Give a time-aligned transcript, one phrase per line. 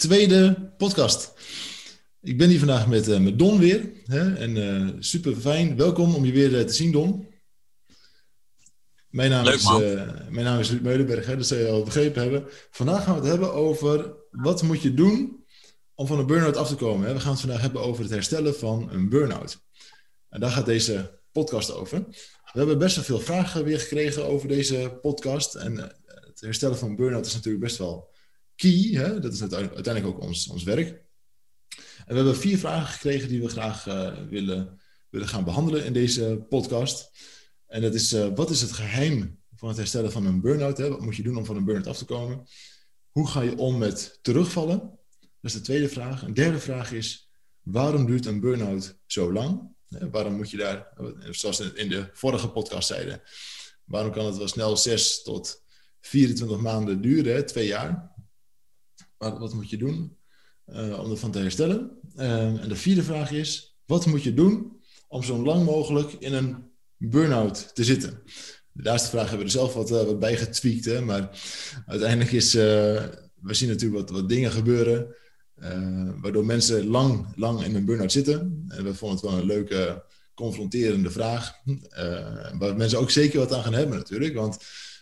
[0.00, 1.32] tweede podcast.
[2.20, 3.92] Ik ben hier vandaag met, uh, met Don weer.
[4.04, 4.34] Hè?
[4.34, 5.76] En uh, super fijn.
[5.76, 7.28] Welkom om je weer uh, te zien, Don.
[9.08, 9.68] Mijn naam, Leuk, is,
[10.28, 11.36] mijn naam is Ruud Meulenberg, hè?
[11.36, 12.44] dat zou je al begrepen hebben.
[12.70, 15.44] Vandaag gaan we het hebben over wat moet je doen
[15.94, 17.06] om van een burn-out af te komen.
[17.06, 17.14] Hè?
[17.14, 19.60] We gaan het vandaag hebben over het herstellen van een burn-out.
[20.28, 22.04] En daar gaat deze podcast over.
[22.52, 25.54] We hebben best wel veel vragen weer gekregen over deze podcast.
[25.54, 28.09] En het herstellen van een burn-out is natuurlijk best wel
[28.60, 28.90] key.
[28.92, 29.20] Hè?
[29.20, 30.88] Dat is uiteindelijk ook ons, ons werk.
[32.06, 35.92] En we hebben vier vragen gekregen die we graag uh, willen, willen gaan behandelen in
[35.92, 37.10] deze podcast.
[37.66, 40.78] En dat is, uh, wat is het geheim van het herstellen van een burn-out?
[40.78, 40.88] Hè?
[40.88, 42.46] Wat moet je doen om van een burn-out af te komen?
[43.10, 44.78] Hoe ga je om met terugvallen?
[45.20, 46.22] Dat is de tweede vraag.
[46.22, 47.30] Een derde vraag is,
[47.62, 49.76] waarom duurt een burn-out zo lang?
[49.88, 50.10] Hè?
[50.10, 50.92] Waarom moet je daar,
[51.30, 53.22] zoals in de vorige podcast zeiden,
[53.84, 55.62] waarom kan het wel snel 6 tot
[56.00, 58.12] 24 maanden duren, twee jaar?
[59.20, 60.16] Wat, wat moet je doen
[60.66, 61.90] uh, om ervan te herstellen?
[62.16, 66.34] Uh, en de vierde vraag is, wat moet je doen om zo lang mogelijk in
[66.34, 66.56] een
[66.96, 68.22] burn-out te zitten?
[68.72, 71.00] De laatste vraag hebben we er zelf wat, uh, wat bij getweakt, hè?
[71.00, 71.40] maar
[71.86, 75.14] uiteindelijk is, we zien natuurlijk wat, wat dingen gebeuren,
[76.20, 78.64] waardoor mensen lang, lang in een burn-out zitten.
[78.68, 80.04] En we vonden het wel een leuke,
[80.34, 81.52] confronterende vraag,
[82.58, 84.58] waar mensen ook zeker wat aan gaan hebben natuurlijk, want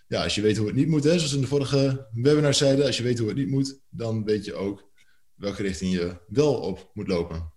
[0.08, 2.86] ja, als je weet hoe het niet moet, hè, zoals in de vorige webinar zeiden,
[2.86, 4.90] als je weet hoe het niet moet, dan weet je ook
[5.34, 7.52] welke richting je wel op moet lopen.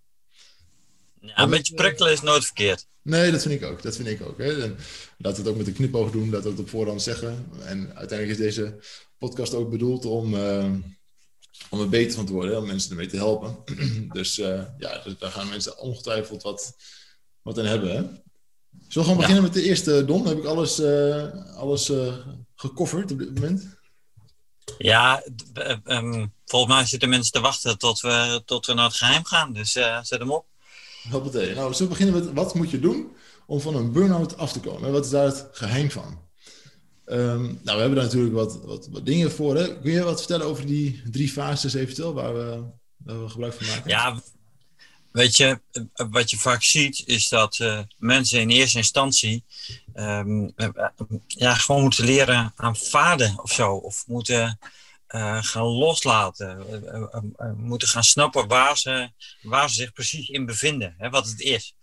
[1.20, 2.86] Ja, een beetje prikkelen is nooit verkeerd.
[3.02, 3.82] Nee, dat vind ik ook.
[3.82, 4.38] Dat vind ik ook.
[4.38, 4.62] Hè.
[4.62, 4.76] En
[5.18, 7.48] laten we het ook met een knipoog doen, laten we het op voorhand zeggen.
[7.64, 8.78] En uiteindelijk is deze
[9.18, 10.72] podcast ook bedoeld om, uh,
[11.70, 13.56] om er beter van te worden, om mensen ermee te helpen.
[14.12, 16.76] dus uh, ja, daar gaan mensen ongetwijfeld wat,
[17.42, 17.96] wat aan hebben.
[17.96, 18.02] Hè.
[18.72, 20.26] Zullen we gewoon beginnen met de eerste, Don?
[20.26, 22.14] Heb ik alles, uh, alles uh,
[22.54, 23.76] gecoverd op dit moment?
[24.78, 25.22] Ja,
[25.84, 29.52] um, volgens mij zitten mensen te wachten tot we, tot we naar het geheim gaan.
[29.52, 30.46] Dus uh, zet hem op.
[31.10, 31.56] Wat betekent?
[31.56, 33.12] Nou, zullen we beginnen met wat moet je doen
[33.46, 34.86] om van een burn-out af te komen?
[34.86, 36.20] En wat is daar het geheim van?
[37.06, 39.56] Um, nou, we hebben daar natuurlijk wat, wat, wat dingen voor.
[39.56, 39.80] Hè?
[39.80, 42.64] Kun je wat vertellen over die drie fases eventueel waar we,
[42.96, 43.90] waar we gebruik van maken?
[43.90, 44.20] Ja,
[45.12, 45.60] Weet je,
[46.10, 49.44] wat je vaak ziet is dat uh, mensen in eerste instantie
[49.94, 50.68] um, uh,
[51.26, 53.74] ja, gewoon moeten leren aanvaarden of zo.
[53.74, 54.58] Of moeten
[55.08, 56.66] uh, gaan loslaten.
[57.56, 59.10] moeten gaan snappen waar ze,
[59.42, 60.94] waar ze zich precies in bevinden.
[60.98, 61.74] Hè, wat het is.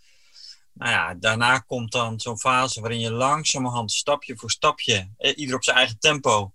[0.72, 5.64] Nou ja, daarna komt dan zo'n fase waarin je langzamerhand stapje voor stapje, ieder op
[5.64, 6.52] zijn eigen tempo,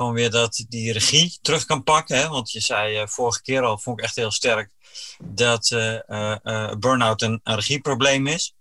[0.00, 2.16] gewoon weer dat, die regie terug kan pakken.
[2.18, 2.28] Hè?
[2.28, 4.70] Want je zei vorige keer al, vond ik echt heel sterk
[5.24, 8.54] dat uh, uh, burn-out een, regieprobleem is.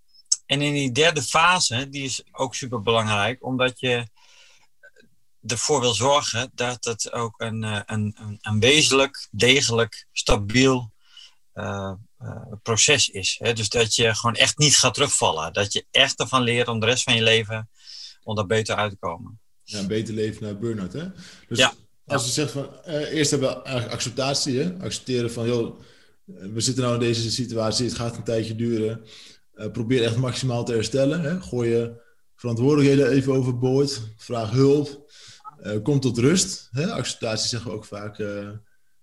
[0.46, 4.08] En in die derde fase, die is ook super belangrijk, omdat je
[5.48, 10.92] ervoor wil zorgen dat het ook een, een, een, wezenlijk, degelijk, stabiel
[12.62, 13.36] proces is.
[13.44, 13.54] Hè?
[13.54, 15.54] Dus dat je gewoon echt niet gaat terugvallen.
[15.54, 17.70] Dat je echt ervan leert om de rest van je leven
[18.24, 19.40] om daar beter uit te komen.
[19.72, 21.06] Ja, beter leven naar burn-out, hè?
[21.48, 21.74] Dus ja.
[22.06, 24.74] als je zegt van, eerst hebben we acceptatie, hè?
[24.80, 25.80] Accepteren van, joh,
[26.26, 29.02] we zitten nou in deze situatie, het gaat een tijdje duren.
[29.56, 31.22] Uh, probeer echt maximaal te herstellen.
[31.22, 31.42] Hè?
[31.42, 32.02] Gooi je
[32.36, 34.02] verantwoordelijkheden even overboord.
[34.18, 35.12] Vraag hulp.
[35.64, 36.68] Uh, kom tot rust.
[36.72, 36.92] Hè?
[36.92, 38.20] Acceptatie zeggen we ook vaak.
[38.20, 38.50] Uh,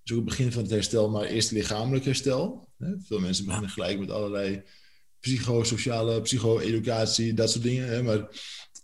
[0.04, 2.68] is ook het begin van het herstel, maar eerst lichamelijk herstel.
[2.78, 2.88] Hè?
[3.06, 4.62] Veel mensen beginnen gelijk met allerlei
[5.20, 7.88] psychosociale, psycho-educatie, dat soort dingen.
[7.88, 8.02] Hè?
[8.02, 8.28] Maar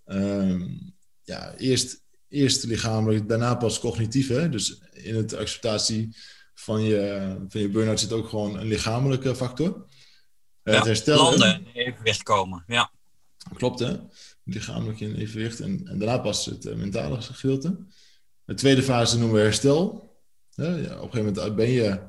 [0.06, 0.62] uh,
[1.22, 4.28] ja, eerst, eerst lichamelijk, daarna pas cognitief.
[4.28, 4.48] Hè?
[4.48, 6.16] Dus in het acceptatie
[6.54, 9.86] van je, van je burn-out zit ook gewoon een lichamelijke factor.
[10.62, 11.22] Ja, het herstellen.
[11.22, 12.92] Landen in evenwicht komen, ja.
[13.54, 13.96] Klopt, hè?
[14.44, 15.60] Lichamelijk in evenwicht.
[15.60, 17.86] En, en daarna pas het uh, mentale gedeelte.
[18.44, 20.10] De tweede fase noemen we herstel.
[20.50, 22.00] Ja, ja, op een gegeven moment ben je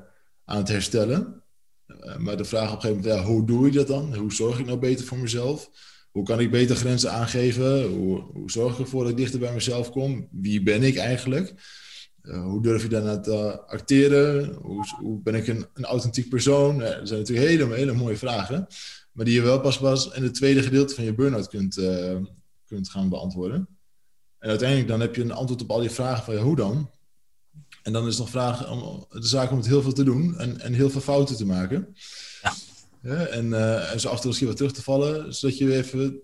[0.44, 1.42] aan het herstellen.
[1.86, 4.14] Uh, maar de vraag op een gegeven moment, ja, hoe doe je dat dan?
[4.14, 5.70] Hoe zorg ik nou beter voor mezelf?
[6.14, 7.88] Hoe kan ik beter grenzen aangeven?
[7.88, 10.28] Hoe, hoe zorg ik ervoor dat ik dichter bij mezelf kom?
[10.30, 11.54] Wie ben ik eigenlijk?
[12.22, 14.52] Uh, hoe durf je daarna te acteren?
[14.52, 16.76] Hoe, hoe ben ik een, een, authentiek persoon?
[16.76, 18.66] Ja, dat zijn natuurlijk hele, hele mooie vragen.
[19.12, 22.16] Maar die je wel pas pas in het tweede gedeelte van je burn-out kunt, uh,
[22.66, 23.68] kunt gaan beantwoorden.
[24.38, 26.90] En uiteindelijk dan heb je een antwoord op al die vragen van ja, hoe dan?
[27.82, 30.38] En dan is het nog vraag om, de zaak om het heel veel te doen
[30.38, 31.94] en, en heel veel fouten te maken.
[33.04, 33.26] Ja.
[33.26, 35.78] en, uh, en zo af en toe eens wat terug te vallen, zodat je weer
[35.78, 36.22] even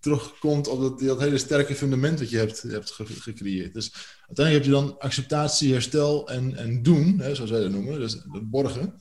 [0.00, 3.74] terugkomt op dat, dat hele sterke fundament dat je hebt, hebt gecreëerd.
[3.74, 3.92] Dus
[4.26, 8.18] uiteindelijk heb je dan acceptatie, herstel en, en doen, hè, zoals wij dat noemen, dus
[8.42, 9.00] borgen.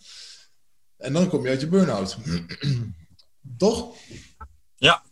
[0.98, 2.18] En dan kom je uit je burn-out.
[3.58, 3.96] Toch?
[4.76, 5.04] Ja,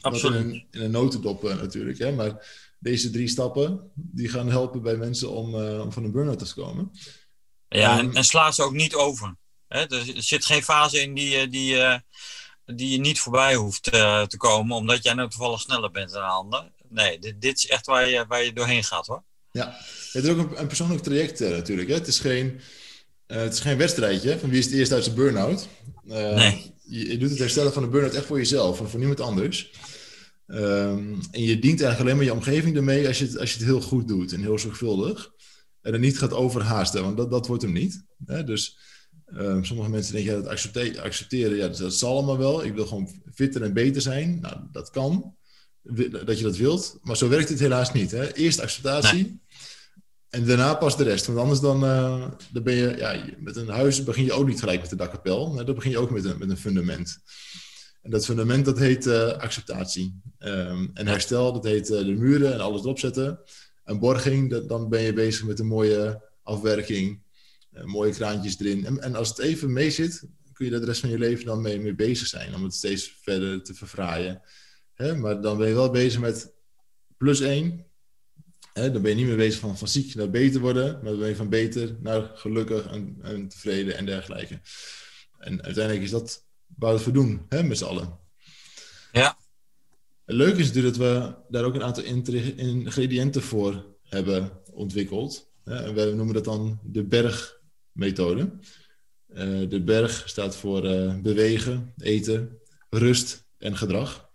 [0.00, 0.40] absoluut.
[0.40, 2.46] In een, in een notendop uh, natuurlijk, hè, maar
[2.78, 6.54] deze drie stappen die gaan helpen bij mensen om, uh, om van een burn-out te
[6.54, 6.90] komen.
[7.68, 9.36] Ja, en, en sla ze ook niet over.
[9.68, 9.86] Hè?
[9.86, 11.96] Er, zit geen fase in die, eh, die, uh,
[12.66, 16.70] die je niet voorbij hoeft te komen, omdat jij nou toevallig sneller bent dan ander.
[16.88, 19.22] Nee, dit, dit, is echt waar je, waar je doorheen gaat hoor.
[19.52, 19.76] Ja,
[20.12, 21.88] het is ook een, een persoonlijk traject natuurlijk.
[21.88, 21.94] Hè?
[21.94, 22.60] Het, is geen,
[23.26, 25.68] het is geen wedstrijdje van wie is het eerst uit zijn burn-out.
[26.02, 26.76] nee.
[26.84, 29.70] Je, je, doet het herstellen van de burn-out echt voor jezelf en voor niemand anders.
[30.50, 33.58] Um, en je dient eigenlijk alleen maar je omgeving ermee als je, het, als je
[33.58, 35.30] het heel goed doet en heel zorgvuldig.
[35.80, 38.04] En er niet gaat overhaasten, want dat, dat wordt hem niet.
[38.26, 38.44] Hè?
[38.44, 38.78] Dus
[39.34, 42.64] um, sommige mensen denken, ja, dat accepteren, accepteren ja, dat, zal allemaal wel.
[42.64, 44.40] Ik wil gewoon fitter en beter zijn.
[44.40, 45.36] Nou, dat kan,
[46.24, 46.98] dat je dat wilt.
[47.02, 48.10] Maar zo werkt het helaas niet.
[48.10, 48.34] Hè?
[48.34, 49.40] Eerst acceptatie nee.
[50.30, 51.26] en daarna pas de rest.
[51.26, 54.60] Want anders dan, uh, dan ben je, ja, met een huis begin je ook niet
[54.60, 55.54] gelijk met de dakkapel.
[55.54, 57.18] Dan begin je ook met een, met een fundament.
[58.02, 60.20] En dat fundament dat heet uh, acceptatie.
[60.38, 63.40] Um, en herstel, dat heet uh, de muren en alles erop zetten.
[63.84, 67.22] En borging, dat, dan ben je bezig met een mooie afwerking,
[67.84, 68.86] mooie kraantjes erin.
[68.86, 71.44] En, en, als het even mee zit, kun je daar de rest van je leven
[71.44, 72.54] dan mee, mee bezig zijn.
[72.54, 74.42] Om het steeds verder te verfraaien.
[74.94, 75.16] Hè?
[75.16, 76.52] Maar dan ben je wel bezig met
[77.16, 77.86] plus één.
[78.72, 78.90] Hè?
[78.90, 80.92] Dan ben je niet meer bezig van, van ziek naar beter worden.
[80.92, 84.60] Maar dan ben je van beter naar gelukkig en, en tevreden en dergelijke.
[85.38, 86.46] En uiteindelijk is dat
[86.76, 88.18] waar we het voor doen, hè, met z'n allen.
[89.12, 89.38] Ja.
[90.24, 95.50] Leuk is natuurlijk dat we daar ook een aantal ingrediënten voor hebben ontwikkeld.
[95.64, 97.04] We noemen dat dan de
[97.98, 98.50] bergmethode.
[99.28, 102.58] Uh, de berg staat voor uh, bewegen, eten,
[102.90, 104.30] rust en gedrag.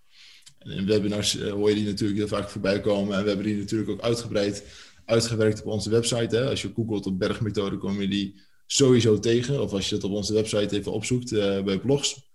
[0.59, 3.17] En in webinars uh, hoor je die natuurlijk heel vaak voorbij komen.
[3.17, 4.63] En we hebben die natuurlijk ook uitgebreid
[5.05, 6.35] uitgewerkt op onze website.
[6.35, 6.49] Hè.
[6.49, 9.61] Als je googelt op bergmethode, kom je die sowieso tegen.
[9.61, 11.29] Of als je het op onze website even opzoekt
[11.65, 12.31] bij blogs.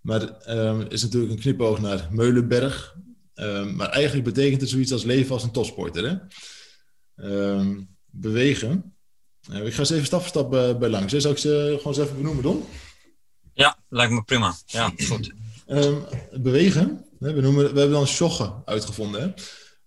[0.00, 2.96] Maar um, is natuurlijk een knipoog naar Meulenberg.
[3.34, 6.30] Um, maar eigenlijk betekent het zoiets als leven als een topsporter.
[7.14, 7.50] Hè?
[7.50, 8.97] Um, bewegen.
[9.50, 11.12] Uh, ik ga eens even stap voor stap uh, bij langs.
[11.12, 12.64] Zal ik ze gewoon eens even benoemen, Don?
[13.52, 14.54] Ja, lijkt me prima.
[14.66, 15.32] Ja, goed.
[16.42, 17.04] bewegen.
[17.18, 19.20] We, noemen, we hebben dan joggen uitgevonden.
[19.20, 19.32] Hè?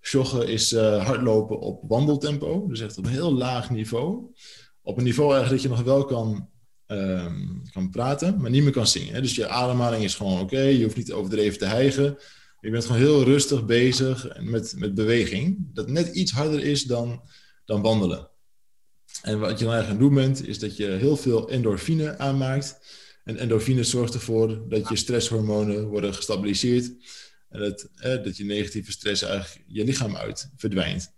[0.01, 2.67] Joggen is uh, hardlopen op wandeltempo.
[2.67, 4.33] Dus echt op een heel laag niveau.
[4.81, 6.49] Op een niveau eigenlijk dat je nog wel kan
[6.87, 9.13] um, kan praten, maar niet meer kan zingen.
[9.13, 9.21] Hè?
[9.21, 12.17] Dus je ademhaling is gewoon oké, okay, je hoeft niet overdreven te hijgen.
[12.59, 17.21] Je bent gewoon heel rustig bezig met, met beweging, dat net iets harder is dan,
[17.65, 18.30] dan wandelen.
[19.21, 22.79] En wat je dan eigenlijk aan doen bent, is dat je heel veel endorfine aanmaakt.
[23.23, 26.91] En endorfine zorgt ervoor dat je stresshormonen worden gestabiliseerd.
[27.49, 27.89] En dat,
[28.23, 31.13] dat je negatieve stress eigenlijk je lichaam uit verdwijnt.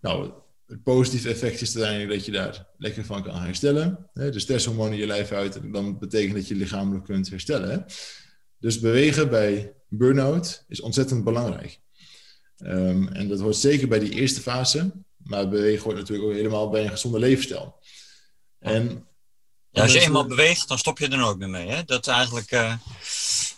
[0.00, 0.32] Nou,
[0.66, 4.08] het positieve effect is uiteindelijk dat je daar lekker van kan herstellen.
[4.14, 4.30] Hè?
[4.30, 7.86] De stresshormonen je lijf uit, dan betekent dat je lichamelijk kunt herstellen.
[8.58, 11.80] Dus bewegen bij burn-out is ontzettend belangrijk.
[12.58, 14.92] Um, en dat hoort zeker bij die eerste fase,
[15.24, 17.78] maar bewegen hoort natuurlijk ook helemaal bij een gezonde levensstijl.
[18.58, 19.06] En
[19.70, 21.68] ja, als je eenmaal beweegt, dan stop je er nooit meer mee.
[21.68, 21.84] Hè?
[21.84, 22.60] Dat is eigenlijk uh,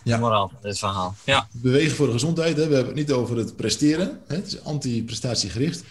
[0.04, 0.14] ja.
[0.14, 1.16] de moraal van dit verhaal.
[1.25, 1.49] Ja.
[1.52, 2.68] Bewegen voor de gezondheid, hè?
[2.68, 4.20] we hebben het niet over het presteren.
[4.26, 4.37] Hè?
[4.37, 5.82] Het is anti-prestatiegericht.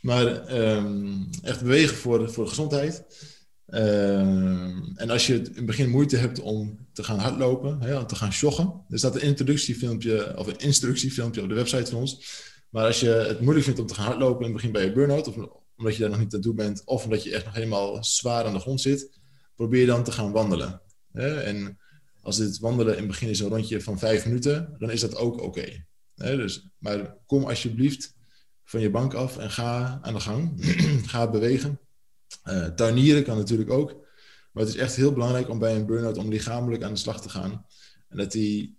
[0.00, 3.04] Maar um, echt bewegen voor, voor de gezondheid.
[3.66, 8.06] Um, en als je in het begin moeite hebt om te gaan hardlopen, hè, om
[8.06, 12.18] te gaan joggen, er staat een introductiefilmpje of een instructiefilmpje op de website van ons.
[12.70, 15.28] Maar als je het moeilijk vindt om te gaan hardlopen het begin bij je burn-out,
[15.28, 15.36] of
[15.76, 18.44] omdat je daar nog niet aan toe bent, of omdat je echt nog helemaal zwaar
[18.44, 19.18] aan de grond zit,
[19.54, 20.80] probeer dan te gaan wandelen.
[21.12, 21.40] Hè?
[21.40, 21.78] En
[22.22, 25.16] als dit wandelen in het begin is een rondje van vijf minuten, dan is dat
[25.16, 25.84] ook oké.
[26.14, 28.14] Dus, maar kom alsjeblieft
[28.64, 30.54] van je bank af en ga aan de gang.
[31.12, 31.80] ga bewegen.
[32.44, 34.08] Uh, tuinieren kan natuurlijk ook.
[34.52, 37.22] Maar het is echt heel belangrijk om bij een burn-out om lichamelijk aan de slag
[37.22, 37.66] te gaan.
[38.08, 38.78] En dat die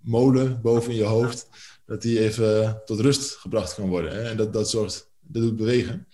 [0.00, 1.48] molen boven in je hoofd,
[1.86, 4.10] dat die even tot rust gebracht kan worden.
[4.12, 4.22] Hè?
[4.22, 6.06] En dat, dat zorgt, dat doet bewegen.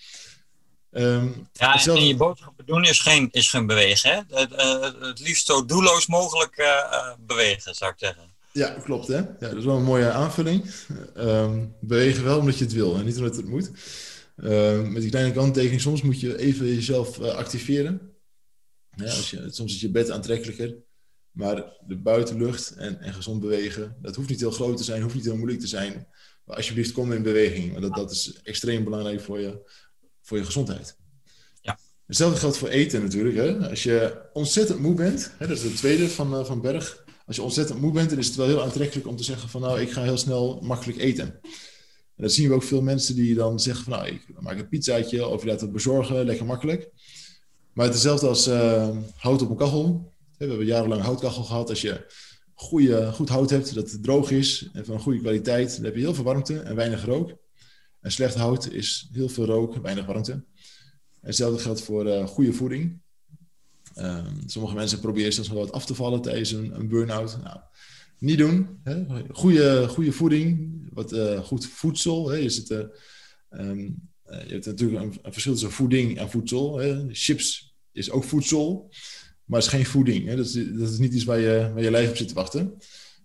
[0.91, 4.11] Um, ja, en je boodschappen doen is geen, is geen bewegen.
[4.11, 4.41] Hè?
[4.41, 8.23] Het, uh, het liefst zo doelloos mogelijk uh, bewegen, zou ik zeggen.
[8.53, 9.17] Ja, klopt hè.
[9.17, 10.71] Ja, dat is wel een mooie aanvulling.
[11.17, 13.71] Um, bewegen wel omdat je het wil en niet omdat het moet.
[14.37, 18.15] Um, met die kleine kanttekening, soms moet je even jezelf uh, activeren.
[18.97, 20.75] Ja, als je, soms is je bed aantrekkelijker.
[21.33, 25.15] Maar de buitenlucht en, en gezond bewegen, dat hoeft niet heel groot te zijn, hoeft
[25.15, 26.07] niet heel moeilijk te zijn.
[26.45, 27.71] Maar alsjeblieft, kom in beweging.
[27.71, 29.71] Want dat, dat is extreem belangrijk voor je
[30.23, 30.97] voor je gezondheid.
[31.61, 31.79] Ja.
[32.07, 33.37] Hetzelfde geldt voor eten natuurlijk.
[33.37, 33.69] Hè?
[33.69, 37.05] Als je ontzettend moe bent, hè, dat is de tweede van, uh, van Berg.
[37.27, 39.61] Als je ontzettend moe bent, dan is het wel heel aantrekkelijk om te zeggen van
[39.61, 41.39] nou, ik ga heel snel makkelijk eten.
[42.17, 44.69] En dat zien we ook veel mensen die dan zeggen van nou, ik maak een
[44.69, 46.91] pizzaatje of je laat het bezorgen, lekker makkelijk.
[47.73, 50.12] Maar het is hetzelfde als uh, hout op een kachel.
[50.43, 51.69] We hebben jarenlang houtkachel gehad.
[51.69, 52.07] Als je
[52.55, 56.01] goede, goed hout hebt, dat het droog is en van goede kwaliteit, dan heb je
[56.01, 57.37] heel veel warmte en weinig rook.
[58.01, 60.33] En slecht hout is heel veel rook, weinig warmte.
[60.33, 60.47] En
[61.21, 63.01] hetzelfde geldt voor uh, goede voeding.
[63.97, 67.39] Uh, sommige mensen proberen zelfs wat af te vallen tijdens een, een burn-out.
[67.43, 67.59] Nou,
[68.19, 68.81] niet doen.
[68.83, 69.05] Hè?
[69.31, 72.29] Goede, goede voeding, wat uh, goed voedsel.
[72.29, 72.37] Hè?
[72.37, 72.71] Je, zit,
[73.51, 76.77] um, je hebt natuurlijk een, een, verschil tussen voeding en voedsel.
[76.77, 77.07] Hè?
[77.13, 78.91] Chips is ook voedsel,
[79.53, 80.27] maar het is geen voeding.
[80.27, 80.37] Hè?
[80.37, 82.75] Dat, is, dat is niet iets waar je, je lijf op zit te wachten.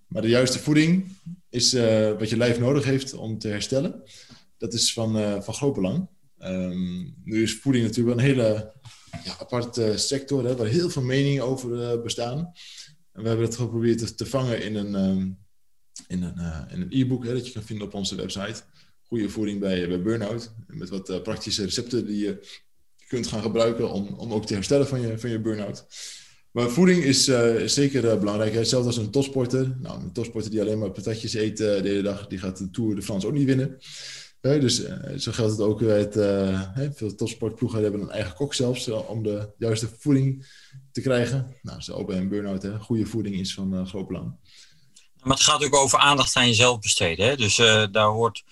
[0.07, 1.07] Maar de juiste voeding
[1.49, 4.03] is uh, wat je lijf nodig heeft om te herstellen.
[4.57, 6.07] Dat is van, uh, van groot belang.
[6.39, 8.73] Um, nu is voeding natuurlijk een hele
[9.23, 12.37] ja, aparte sector, hè, waar heel veel meningen over uh, bestaan.
[13.11, 15.37] En we hebben het geprobeerd te, vangen in een, um,
[16.07, 16.37] in een,
[16.69, 18.61] in een e-book dat je kan vinden op onze website.
[19.03, 20.53] Goede voeding bij, bij burn-out.
[20.67, 22.63] Met wat praktische recepten die je
[23.07, 25.85] kunt gaan gebruiken om, om ook te herstellen van je, van je burn-out.
[26.51, 28.53] Maar voeding is, is zeker belangrijk.
[28.53, 29.77] Hetzelfde als een topsporter.
[29.79, 32.95] Nou, een topsporter die alleen maar patatjes eet de hele dag, die gaat de Tour
[32.95, 33.77] de France ook niet winnen.
[34.41, 34.75] Dus
[35.17, 36.13] zo geldt het ook het,
[36.95, 40.45] veel topsportploegen hebben een eigen kok zelfs om de juiste voeding
[40.91, 41.55] te krijgen.
[41.61, 42.79] Nou, zo ook bij een burn-out, hè.
[42.79, 44.35] goede voeding is van groot belang.
[45.21, 47.25] Maar het gaat ook over aandacht aan jezelf besteden.
[47.25, 47.35] Hè?
[47.35, 47.55] Dus
[47.91, 48.43] daar hoort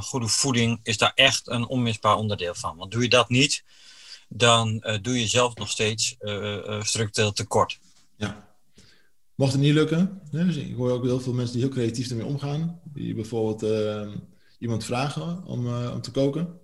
[0.00, 2.76] goede voeding is daar echt een onmisbaar onderdeel van.
[2.76, 3.64] Want doe je dat niet,
[4.28, 6.16] dan doe je zelf nog steeds
[6.80, 7.78] structureel tekort.
[8.16, 8.48] Ja.
[9.34, 12.26] Mocht het niet lukken, dus ik hoor ook heel veel mensen die heel creatief ermee
[12.26, 12.80] omgaan.
[12.84, 13.64] Die bijvoorbeeld
[14.58, 16.58] iemand vragen om, om te koken.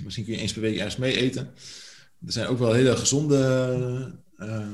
[0.00, 1.54] Misschien kun je eens per week ergens mee eten.
[2.26, 4.20] Er zijn ook wel hele gezonde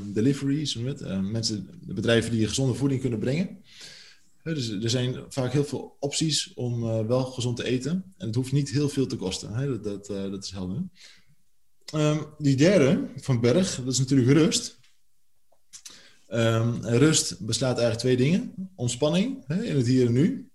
[0.04, 0.74] deliveries,
[1.22, 3.64] mensen, bedrijven die gezonde voeding kunnen brengen.
[4.54, 8.14] Dus er zijn vaak heel veel opties om wel gezond te eten.
[8.16, 9.54] En het hoeft niet heel veel te kosten.
[9.54, 9.66] Hè?
[9.66, 10.82] Dat, dat, dat is helder.
[11.94, 14.78] Um, die derde van Berg, dat is natuurlijk rust.
[16.28, 18.54] Um, rust bestaat eigenlijk twee dingen.
[18.74, 20.50] Ontspanning hè, in het hier en nu.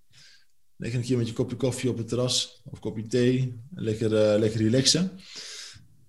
[0.76, 3.60] Lekker een keer met je kopje koffie op het terras of kopje thee.
[3.74, 5.10] Lekker, uh, lekker relaxen.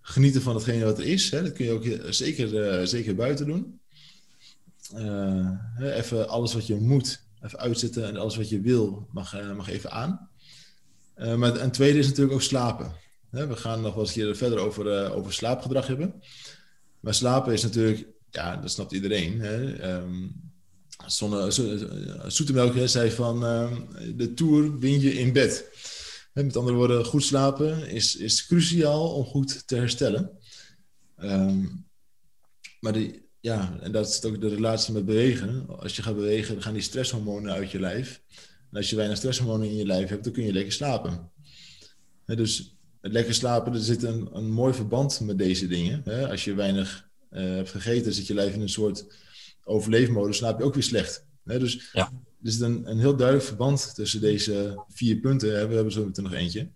[0.02, 1.32] Genieten van hetgene wat er is.
[1.32, 1.44] Hè.
[1.44, 3.80] Dat kun je ook zeker, zeker buiten doen.
[5.80, 8.06] Even alles wat je moet, even uitzetten.
[8.06, 10.30] En alles wat je wil, mag, mag even aan.
[11.16, 12.94] maar een tweede is natuurlijk ook slapen.
[13.30, 16.14] We gaan nog wel eens hier verder over, over slaapgedrag hebben.
[17.00, 19.40] Maar slapen is natuurlijk, ja, dat snapt iedereen.
[19.40, 19.84] Hè?
[19.96, 20.46] Um,
[21.06, 21.52] Zonne,
[22.88, 23.72] zei van uh,
[24.16, 25.70] de Tour win je in bed.
[26.34, 30.30] Met andere woorden, goed slapen is, is cruciaal om goed te herstellen.
[31.18, 31.86] Um,
[32.80, 35.66] maar die, ja, en dat is ook de relatie met bewegen.
[35.80, 38.22] Als je gaat bewegen, dan gaan die stresshormonen uit je lijf.
[38.72, 41.32] En als je weinig stresshormonen in je lijf hebt, dan kun je lekker slapen.
[42.26, 46.02] He, dus het lekker slapen, er zit een, een mooi verband met deze dingen.
[46.04, 49.06] He, als je weinig uh, hebt gegeten, zit je lijf in een soort
[49.64, 51.26] overleefmodus, slaap je ook weer slecht.
[51.44, 52.12] dus ja.
[52.44, 55.50] er zit een, een heel duidelijk verband tussen deze vier punten.
[55.70, 56.70] We hebben zo meteen nog eentje.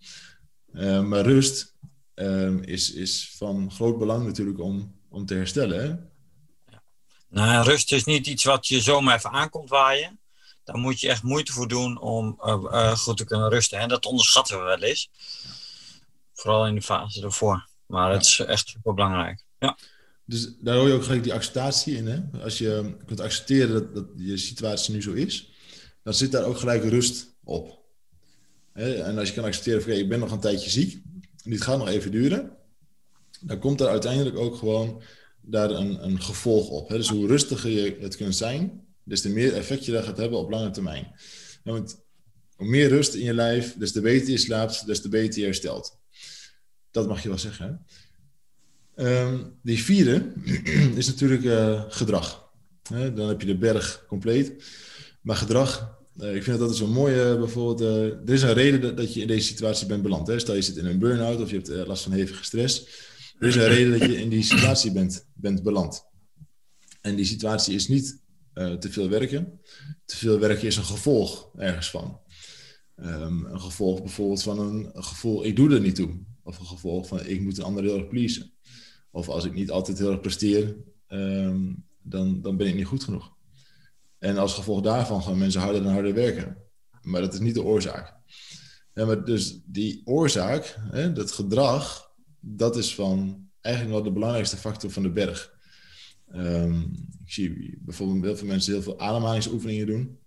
[0.72, 1.74] Uh, maar rust
[2.14, 6.09] uh, is, is van groot belang natuurlijk om, om te herstellen.
[7.30, 7.44] Ja.
[7.44, 10.20] Nou, rust is niet iets wat je zomaar even aankomt waaien.
[10.64, 13.78] Daar moet je echt moeite voor doen om uh, uh, goed te kunnen rusten.
[13.78, 15.10] En dat onderschatten we wel eens.
[16.34, 17.68] Vooral in de fase ervoor.
[17.86, 19.44] Maar het is echt super belangrijk.
[19.58, 19.78] Ja.
[20.24, 22.06] Dus daar hoor je ook gelijk die acceptatie in.
[22.06, 22.42] Hè?
[22.42, 25.50] Als je kunt accepteren dat, dat je situatie nu zo is,
[26.02, 27.78] dan zit daar ook gelijk rust op.
[28.72, 28.94] Hè?
[29.02, 31.02] En als je kan accepteren van, ik ben nog een tijdje ziek,
[31.44, 32.56] en dit gaat nog even duren,
[33.40, 35.02] dan komt er uiteindelijk ook gewoon
[35.50, 36.88] daar een, een gevolg op.
[36.88, 36.96] Hè?
[36.96, 40.38] Dus hoe rustiger je het kunt zijn, des te meer effect je daar gaat hebben
[40.38, 41.12] op lange termijn.
[41.64, 42.00] want
[42.56, 45.44] hoe meer rust in je lijf, des te beter je slaapt, des te beter je
[45.44, 45.98] herstelt.
[46.90, 47.86] Dat mag je wel zeggen.
[48.96, 50.32] Um, die vierde
[51.00, 52.50] is natuurlijk uh, gedrag.
[52.92, 54.64] He, dan heb je de berg compleet.
[55.20, 58.52] Maar gedrag, uh, ik vind dat dat is een mooie, bijvoorbeeld, uh, er is een
[58.52, 60.26] reden dat, dat, je in deze situatie bent beland.
[60.26, 60.38] Hè?
[60.38, 62.86] Stel je zit in een burn-out of je hebt last van hevige stress.
[63.40, 66.04] Er is een reden dat je in die situatie bent, bent beland.
[67.00, 68.22] En die situatie is niet
[68.54, 69.60] te veel werken.
[70.04, 72.20] Te veel werken is een gevolg ergens van.
[72.96, 76.18] Um, een gevolg bijvoorbeeld van een, gevoel, ik doe er niet toe.
[76.42, 78.52] Of een gevolg van, ik moet een ander heel erg pleasen.
[79.10, 80.76] Of als ik niet altijd heel erg presteer,
[81.08, 83.32] um, dan, dan ben ik niet goed genoeg.
[84.18, 86.56] En als gevolg daarvan gaan mensen harder en harder werken.
[87.02, 88.14] Maar dat is niet de oorzaak.
[88.94, 92.09] Ja, maar dus die oorzaak, hè, dat gedrag,
[92.40, 95.58] dat is van eigenlijk wel de belangrijkste factor van de berg.
[96.32, 96.80] Ehm,
[97.24, 100.18] ik zie bijvoorbeeld heel veel mensen heel veel ademhalingsoefeningen doen.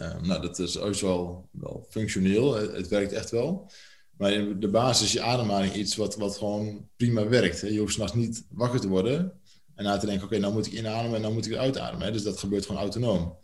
[0.00, 2.54] Um, nou, dat is ook wel, functioneel.
[2.54, 3.70] Het, werkt echt wel.
[4.16, 7.60] Maar in de basis is je ademhaling iets wat, wat gewoon prima werkt.
[7.60, 7.68] Hè.
[7.68, 9.32] Je hoeft s'nachts niet wakker te worden
[9.74, 12.06] en na te denken: oké, nou moet ik inademen en dan moet ik uitademen.
[12.06, 12.12] Hè.
[12.12, 13.36] Dus dat gebeurt gewoon autonoom.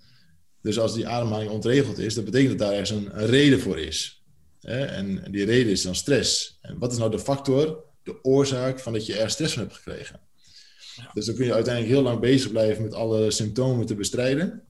[0.61, 4.24] Dus als die ademhaling ontregeld is, dat betekent dat daar ergens een reden voor is.
[4.65, 4.85] Hè.
[4.85, 6.59] En die reden is dan stress.
[6.61, 9.75] En wat is nou de factor, de oorzaak van dat je er stress van hebt
[9.75, 10.21] gekregen?
[11.13, 14.63] Dus dan kun je uiteindelijk heel lang bezig blijven met alle symptomen te bestrijden.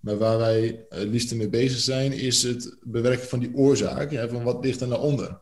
[0.00, 4.28] Maar waar wij het liefst mee bezig zijn, is het bewerken van die oorzaak.
[4.30, 5.38] Van wat ligt er naar onder.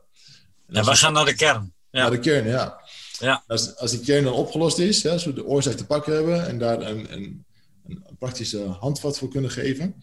[0.68, 1.72] Ja, we gaan naar de kern.
[1.90, 2.00] Ja.
[2.00, 2.80] Naar de kern, ja.
[3.18, 3.44] ja.
[3.46, 6.46] Als, als die kern dan opgelost is, ja, als we de oorzaak te pakken hebben
[6.46, 7.44] en daar een, een,
[7.86, 9.94] een praktische handvat voor kunnen geven,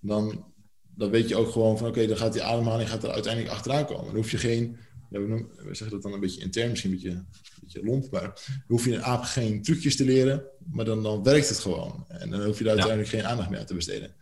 [0.00, 0.51] dan,
[0.94, 3.86] dan weet je ook gewoon van oké, dan gaat die ademhaling gaat er uiteindelijk achteraan
[3.86, 4.04] komen.
[4.04, 4.76] Dan hoef je geen
[5.12, 7.26] ja, we, zeggen dat dan een beetje intern, misschien een beetje, een
[7.60, 8.34] beetje lomp, maar dan
[8.66, 12.04] hoef je een aap geen trucjes te leren, maar dan, dan werkt het gewoon.
[12.08, 14.14] En dan hoef je daar uiteindelijk geen aandacht meer aan te besteden.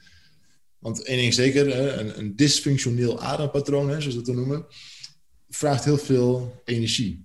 [0.78, 4.66] Want één ding zeker, een, een dysfunctioneel adempatroon, hè, zoals we dat noemen,
[5.48, 7.24] vraagt heel veel energie.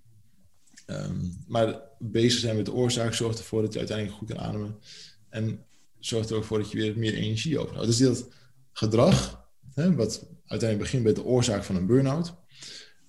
[0.85, 4.75] Ehm, maar bezig zijn met de oorzaak zorgt ervoor dat je uiteindelijk goed kan ademen.
[5.29, 5.65] En
[5.99, 7.87] zorgt er ook voor dat je weer meer energie overhoudt.
[7.87, 8.27] Dus dat
[8.77, 12.35] gedrag, hè, wat uiteindelijk begint bij de oorzaak van een burn-out,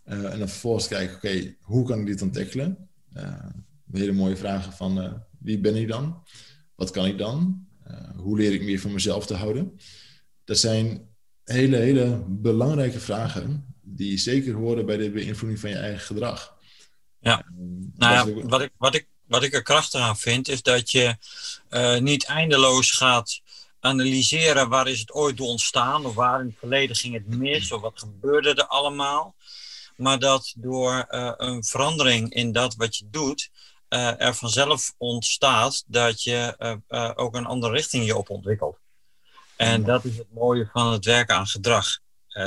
[0.04, 2.88] uh, en dan vervolgens kijken, oké, hoe kan ik dit dan tackelen?
[3.12, 3.46] Uh,
[3.92, 6.22] hele mooie vragen van uh, wie ben ik dan?
[6.74, 7.64] Wat kan ik dan?
[8.16, 9.80] hoe leer ik meer van mezelf te houden?
[10.44, 11.08] Dat zijn
[11.44, 16.56] hele, hele belangrijke vragen die zeker horen bij de beïnvloeding van je eigen gedrag.
[17.18, 17.44] Ja,
[17.94, 21.16] nou ja, wat ik, wat, ik, wat ik er krachtig aan vind, is dat je
[22.00, 23.40] niet eindeloos gaat
[23.86, 27.72] analyseren waar is het ooit door ontstaan of waar in het verleden ging het mis
[27.72, 29.34] of wat gebeurde er allemaal
[29.96, 33.50] maar dat door uh, een verandering in dat wat je doet,
[33.88, 38.78] uh, er vanzelf ontstaat dat je uh, ook een andere richting je op ontwikkelt.
[39.56, 41.86] En dat is het mooie van het werken aan gedrag.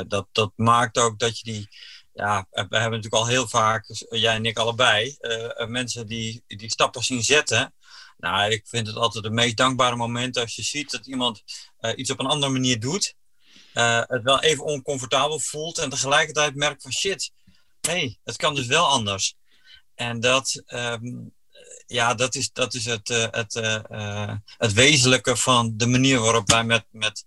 [0.08, 1.68] dat, dat maakt ook dat je die,
[2.13, 5.18] ja, we hebben natuurlijk al heel vaak, jij en ik allebei,
[5.68, 7.74] mensen die, die stappen zien zetten.
[8.20, 11.44] Nou, ik vind het altijd het meest dankbare moment als je ziet dat iemand
[11.96, 13.16] iets op een andere manier doet.
[13.74, 17.32] het wel even oncomfortabel voelt en tegelijkertijd merkt van shit,
[17.82, 19.36] hey, het kan dus wel anders.
[19.96, 21.06] En dat, ehm,
[21.86, 23.54] ja, dat is, dat is het, uh, het,
[24.58, 27.24] het wezenlijke van de manier waarop wij met, met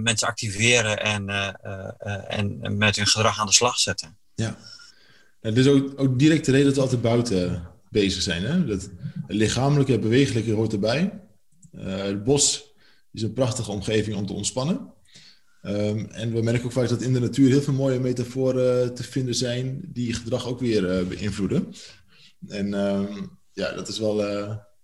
[0.00, 1.28] mensen activeren en,
[2.28, 4.18] en met hun gedrag aan de slag zetten.
[4.34, 4.58] Ja,
[5.40, 8.42] ja dus ook, ook direct de reden dat we altijd buiten bezig zijn.
[8.42, 8.64] Hè?
[8.64, 8.90] Dat,
[9.26, 11.20] lichamelijke bewegelijke hoort erbij.
[11.76, 12.74] het bos
[13.12, 14.94] is een prachtige omgeving om te ontspannen.
[15.62, 18.88] Ehm, en we merken ook vaak dat in de natuur heel veel mooie metaforen eh,
[18.88, 21.74] te vinden zijn die gedrag ook weer uh, beïnvloeden.
[22.48, 24.20] En ehm, ja, dat is wel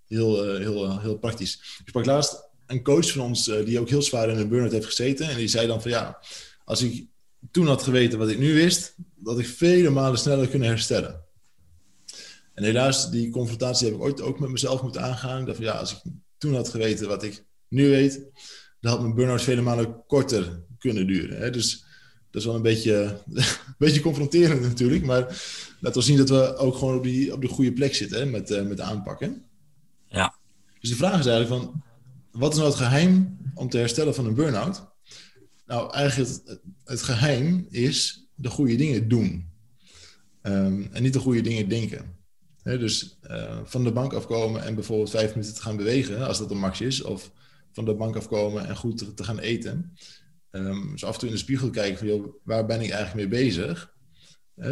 [0.06, 1.54] heel, heel, heel praktisch.
[1.54, 4.86] Ik sprak laatst een coach van ons die ook heel zwaar in een burn-out heeft
[4.86, 5.28] gezeten.
[5.28, 6.18] En die zei dan van ja,
[6.64, 7.06] als ik
[7.50, 11.21] toen had geweten wat ik nu wist, dat ik vele malen sneller kunnen herstellen.
[12.54, 15.40] En helaas, die confrontatie heb ik ooit ook met mezelf moeten aangaan.
[15.40, 18.20] Ik dacht van ja, als ik toen had geweten wat ik nu weet,
[18.80, 21.40] dan had mijn burn-out vele malen korter kunnen duren.
[21.40, 21.50] Hè?
[21.50, 21.84] Dus
[22.30, 23.44] dat is wel een beetje, een
[23.78, 25.04] beetje confronterend natuurlijk.
[25.04, 25.20] Maar
[25.80, 28.26] laten we zien dat we ook gewoon op, die, op de goede plek zitten hè?
[28.26, 29.44] Met, uh, met aanpakken.
[30.08, 30.34] Ja.
[30.80, 31.82] Dus de vraag is eigenlijk van,
[32.30, 34.90] wat is nou het geheim om te herstellen van een burn-out?
[35.66, 39.50] Nou, eigenlijk het, het geheim is de goede dingen doen.
[40.42, 42.16] Um, en niet de goede dingen denken.
[42.62, 46.50] Dus uh, van de bank afkomen en bijvoorbeeld vijf minuten te gaan bewegen, als dat
[46.50, 47.02] een max is.
[47.02, 47.32] Of
[47.72, 49.96] van de bank afkomen en goed te, gaan eten.
[50.50, 53.30] Um, dus af en toe in de spiegel kijken van, joh, waar ben ik eigenlijk
[53.30, 53.90] mee bezig?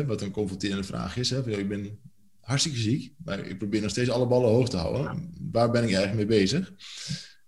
[0.06, 1.30] wat een confronterende vraag is.
[1.30, 1.42] Hè?
[1.42, 1.98] Van, ik ben
[2.40, 5.34] hartstikke ziek, maar ik probeer nog steeds alle ballen hoog te houden.
[5.52, 6.72] Waar ben ik eigenlijk mee bezig?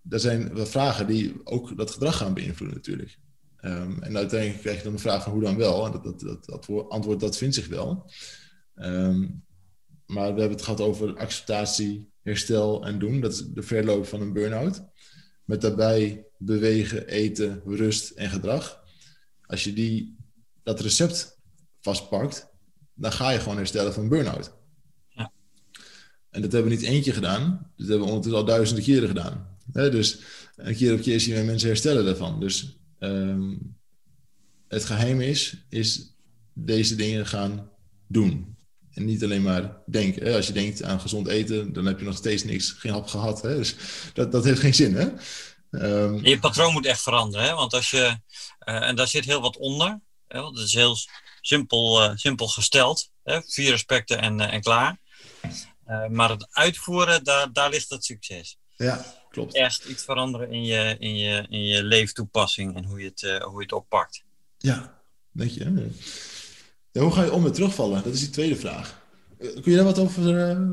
[0.02, 3.18] Dat zijn wat vragen die ook dat gedrag gaan beïnvloeden natuurlijk.
[3.64, 5.86] Um, en uiteindelijk krijg je dan de vraag van hoe dan wel?
[5.86, 8.10] En dat, dat, dat, dat antwoord dat vindt zich wel.
[8.74, 9.44] Um,
[10.12, 13.20] maar we hebben het gehad over acceptatie, herstel en doen.
[13.20, 14.84] Dat is de verloop van een burn-out.
[15.44, 18.84] Met daarbij bewegen, eten, rust en gedrag.
[19.42, 20.16] Als je die,
[20.62, 21.38] dat recept
[21.80, 22.48] vastpakt,
[22.94, 24.54] dan ga je gewoon herstellen van burn-out.
[25.08, 25.32] Ja.
[26.30, 27.72] En dat hebben we niet eentje gedaan.
[27.76, 29.58] Dat hebben we ondertussen al duizenden keren gedaan.
[29.72, 30.20] dus
[30.56, 32.40] een keer op keer zien we mensen herstellen daarvan.
[32.40, 33.76] Dus um,
[34.68, 36.16] het geheim is, is
[36.52, 37.70] deze dingen gaan
[38.06, 38.51] doen.
[38.94, 40.34] En niet alleen maar denken.
[40.34, 43.42] Als je denkt aan gezond eten, dan heb je nog steeds niks, geen hap gehad.
[43.42, 43.56] Hè?
[43.56, 43.74] Dus
[44.14, 44.94] dat, dat heeft geen zin.
[44.94, 45.08] Hè?
[45.70, 47.46] Um, je patroon moet echt veranderen.
[47.46, 47.54] Hè?
[47.54, 48.16] Want als je,
[48.64, 50.00] uh, en daar zit heel wat onder.
[50.28, 50.96] Hè, want het is heel
[51.40, 53.10] simpel, simpel gesteld.
[53.22, 55.00] Hè, vier aspecten en, en klaar.
[56.10, 58.58] maar het uitvoeren, daar, daar ligt het succes.
[58.76, 59.54] Ja, klopt.
[59.54, 63.56] Echt iets veranderen in je, in je, in je leeftoepassing en hoe je het, hoe
[63.56, 64.24] je het oppakt.
[64.58, 65.90] Ja, denk je.
[66.92, 68.02] Hoe ga je om met terugvallen?
[68.02, 69.00] Dat is die tweede vraag.
[69.38, 70.22] Kun je daar wat over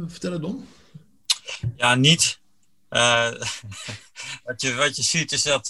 [0.08, 0.68] vertellen, Don?
[1.76, 2.40] Ja, niet.
[2.90, 3.32] Uh,
[4.46, 5.68] wat, je, wat je ziet is dat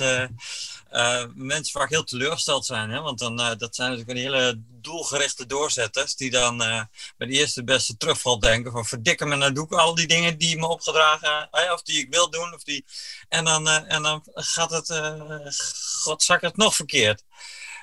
[1.36, 2.90] mensen vaak heel teleurgesteld zijn.
[2.90, 3.02] Hè?
[3.02, 6.16] Want dan, dat zijn natuurlijk een hele doelgerichte doorzetters.
[6.16, 8.72] Die dan bij de eerste beste terugval denken.
[8.72, 11.50] Van verdikken me, nou doe ik al die dingen die me opgedragen.
[11.74, 12.54] of die ik wil doen.
[12.54, 12.86] Of die,
[13.28, 14.94] en, dan, en dan gaat het,
[16.04, 17.24] godzak het nog verkeerd.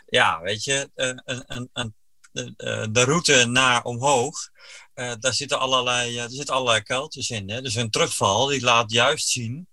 [0.06, 0.90] Ja, weet je.
[0.94, 1.94] een, een, een,
[2.36, 4.50] de, de route naar omhoog
[4.96, 7.50] uh, daar zitten allerlei, uh, er zitten allerlei kuiltjes in.
[7.50, 7.62] Hè?
[7.62, 9.68] Dus een terugval die laat juist zien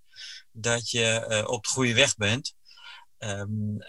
[0.52, 2.54] dat je op de goede weg bent.
[3.18, 3.80] Um,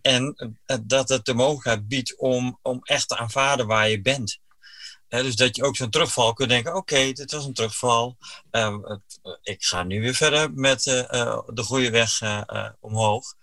[0.00, 4.38] en dat het de mogelijkheid biedt om, om echt te aanvaarden waar je bent.
[5.08, 8.16] dus dat je ook zo'n terugval kunt denken: oké, dit was een terugval.
[9.42, 12.20] ik ga nu weer verder met de goede weg
[12.80, 13.34] omhoog.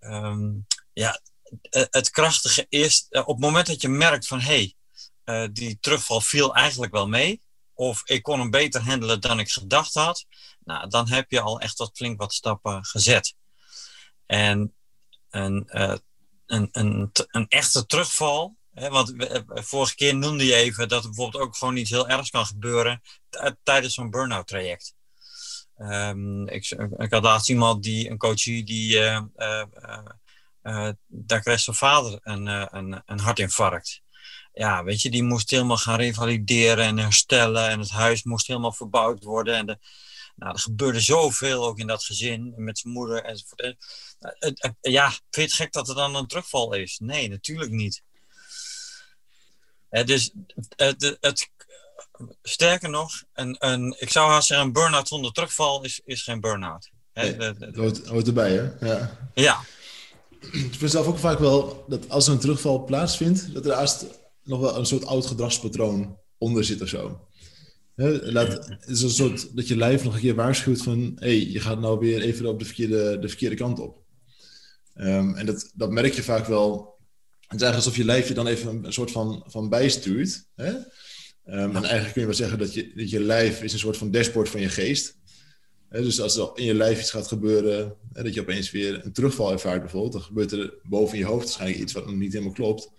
[0.00, 1.20] Um, ja,
[1.70, 4.74] het krachtige is op het moment dat je merkt van hé, hey,
[5.24, 7.42] uh, die terugval viel eigenlijk wel mee.
[7.74, 10.24] Of ik kon hem beter handelen dan ik gedacht had.
[10.64, 13.34] Nou, dan heb je al echt wat flink wat stappen gezet.
[14.26, 14.74] En
[15.30, 18.56] een, een, een, een echte terugval.
[18.72, 22.08] Hè, want eh, vorige keer noemde je even dat er bijvoorbeeld ook gewoon iets heel
[22.08, 23.02] ergs kan gebeuren
[23.62, 24.94] tijdens zo'n burn-out traject.
[25.78, 28.98] Um, ik, ik, had laatst iemand die, een coachie, die
[31.06, 34.02] daar kreeg zijn vader een, een, een hartinfarct
[34.52, 37.68] ja, weet je, die moest helemaal gaan revalideren en herstellen.
[37.68, 39.54] En het huis moest helemaal verbouwd worden.
[39.54, 39.78] En de,
[40.36, 43.76] nou, er gebeurde zoveel ook in dat gezin, met zijn moeder enzovoort.
[44.80, 46.98] Ja, vind je het gek dat er dan een terugval is?
[46.98, 48.02] Nee, natuurlijk niet.
[49.90, 50.32] dus
[50.76, 51.50] het, het,
[52.42, 56.40] sterker nog, een, een, ik zou haast zeggen, een burn-out zonder terugval is, is geen
[56.40, 56.90] burn-out.
[57.14, 57.36] Nee,
[57.74, 58.86] hoort, hoort erbij, hè?
[58.86, 59.18] Ja.
[59.34, 59.60] ja.
[60.50, 64.06] Ik vind zelf ook vaak wel dat als er een terugval plaatsvindt, dat er haast
[64.44, 67.20] nog wel een soort oud gedragspatroon onder zit of zo.
[67.94, 70.98] laat, het is een soort dat je lijf nog een keer waarschuwt van...
[70.98, 74.02] hé, hey, je gaat nou weer even op de verkeerde, de verkeerde kant op.
[74.94, 76.98] Um, en dat, dat merk je vaak wel.
[77.40, 80.46] Het is eigenlijk alsof je lijf je dan even een soort van, van bijstuurt.
[80.54, 80.68] Hè?
[80.68, 83.96] Um, en eigenlijk kun je wel zeggen dat je, dat je lijf is een soort
[83.96, 85.16] van dashboard van je geest.
[85.92, 89.52] Dus als er in je lijf iets gaat gebeuren, dat je opeens weer een terugval
[89.52, 92.90] ervaart bijvoorbeeld, dan gebeurt er boven je hoofd waarschijnlijk iets wat nog niet helemaal klopt.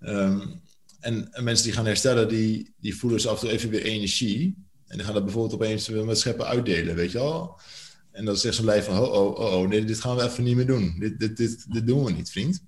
[0.00, 0.60] Um,
[1.00, 4.66] en, mensen die gaan herstellen, die, die voelen ze af en toe even weer energie.
[4.86, 7.60] En die gaan dat bijvoorbeeld opeens met scheppen uitdelen, weet je wel.
[8.12, 10.44] En dan zegt zo'n lijf van, oh, oh, oh, oh, nee, dit gaan we even
[10.44, 10.96] niet meer doen.
[10.98, 12.64] Dit, dit, dit, dit doen we niet, vriend.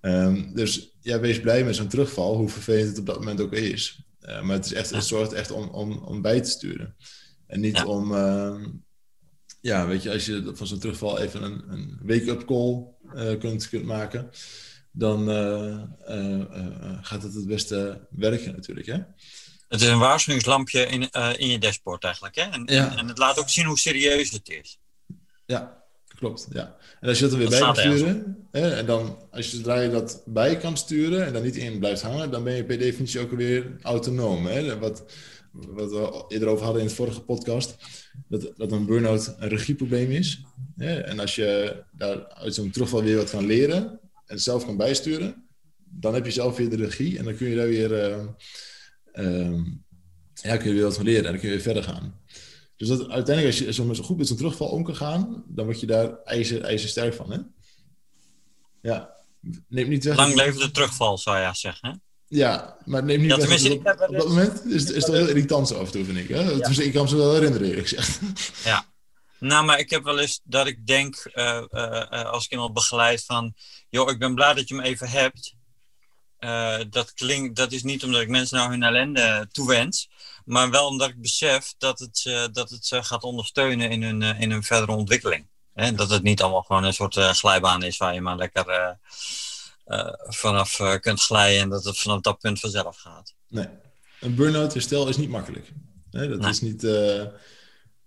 [0.00, 3.52] Um, dus ja, wees blij met zo'n terugval, hoe vervelend het op dat moment ook
[3.52, 4.04] is.
[4.22, 6.94] Uh, maar het, is echt, het zorgt echt om, om, om bij te sturen.
[7.54, 7.86] En niet ja.
[7.86, 8.66] om, uh,
[9.60, 13.68] ja, weet je, als je van zo'n terugval even een, een wake-up call uh, kunt,
[13.68, 14.30] kunt maken
[14.96, 18.86] dan uh, uh, gaat het het beste werken natuurlijk.
[18.86, 18.98] Hè?
[19.68, 22.34] Het is een waarschuwingslampje in, in je dashboard eigenlijk.
[22.34, 22.42] Hè?
[22.42, 22.96] En, ja.
[22.96, 24.78] en, het laat ook zien hoe serieus het is.
[25.46, 25.82] Ja,
[26.18, 26.46] klopt.
[26.52, 26.76] Ja.
[27.00, 29.80] En als je dat er weer bij kan sturen, hè, en dan als je zodra
[29.80, 32.78] je dat bij kan sturen en dan niet in blijft hangen, dan ben je per
[32.78, 34.46] definitie ook weer autonoom.
[34.46, 34.78] Hè?
[34.78, 35.04] Wat,
[35.54, 37.76] wat we eerder over hadden in het vorige podcast,
[38.28, 40.44] dat, dat een burn-out een regieprobleem is.
[40.76, 45.48] En als je daar uit zo'n terugval weer wat kan leren, en zelf kan bijsturen,
[45.84, 48.24] dan heb je zelf weer de regie en dan kun je daar weer, uh,
[49.14, 49.64] uh,
[50.34, 52.20] ja, kun je weer wat van leren en dan kun je weer verder gaan.
[52.76, 55.80] Dus dat, uiteindelijk, als je zo, goed met zo'n terugval om kan gaan, dan word
[55.80, 57.32] je daar ijzer, ijzersterk van.
[57.32, 57.38] Hè?
[58.80, 59.16] Ja,
[59.68, 60.16] neem niet weg.
[60.16, 61.88] Lang leven de terugval, zou je zeggen.
[61.88, 61.94] Hè?
[62.28, 63.70] Ja, maar neem niet ja, weg.
[63.70, 66.28] Op, op, dat moment is, is het heel irritant zo af en toe, vind ik.
[66.28, 66.40] Hè?
[66.40, 66.68] Ja.
[66.68, 68.20] Dus ik kan me ze wel herinneren, eerlijk gezegd.
[68.64, 68.92] Ja.
[69.38, 73.24] Nou, maar ik heb wel eens dat ik denk, uh, uh, als ik iemand begeleid
[73.24, 73.54] van,
[73.88, 75.54] joh, ik ben blij dat je me even hebt.
[76.90, 80.08] dat, klinkt, dat is niet omdat ik mensen nou hun ellende toewens,
[80.44, 84.50] maar wel omdat ik besef dat het, dat het ze gaat ondersteunen in hun, in
[84.50, 85.48] hun verdere ontwikkeling.
[85.74, 85.94] Hè?
[85.94, 88.98] Dat het niet allemaal gewoon een soort glijbaan is waar je maar lekker
[90.28, 93.34] vanaf kunt glijden en dat het vanaf dat punt vanzelf gaat.
[93.48, 93.68] Nee,
[94.20, 95.72] een burn-out herstel is niet makkelijk.
[96.10, 96.50] Nee, dat nee.
[96.50, 96.82] is niet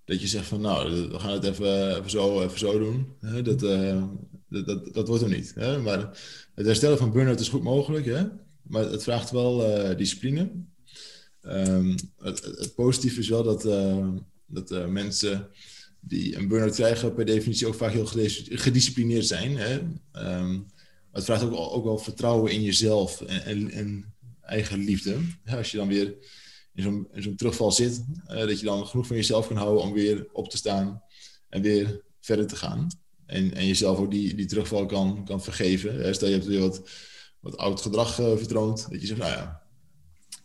[0.07, 3.15] dat je zegt van nou, we gaan het even, even, zo, even zo doen.
[3.19, 3.41] Hè?
[3.41, 4.03] Dat, uh,
[4.49, 5.53] dat, dat, dat, wordt er niet.
[5.55, 5.77] Hè?
[5.79, 5.99] Maar
[6.55, 8.23] het herstellen van burn-out is goed mogelijk, hè?
[8.61, 10.49] maar het vraagt wel uh, discipline.
[11.41, 14.07] Um, het, het, positieve is wel dat, uh,
[14.45, 15.47] dat mensen
[15.99, 18.09] die een burn-out krijgen per definitie ook vaak heel
[18.49, 19.57] gedisciplineerd zijn.
[19.57, 19.79] Hè?
[20.39, 20.65] Um,
[21.17, 25.17] het vraagt ook, ook wel vertrouwen in jezelf en, en, en eigen liefde.
[25.43, 26.15] Ja, als je dan weer
[26.73, 30.27] in zo'n, terugval zit, uh, dat je dan genoeg van jezelf kan houden om weer
[30.33, 31.01] op te staan
[31.49, 32.87] en weer verder te gaan.
[33.25, 36.15] En, en jezelf ook die, die terugval kan, kan vergeven.
[36.15, 36.89] Stel je hebt weer wat,
[37.39, 39.61] wat oud gedrag uh, vertoond, dat je zegt, nou ja,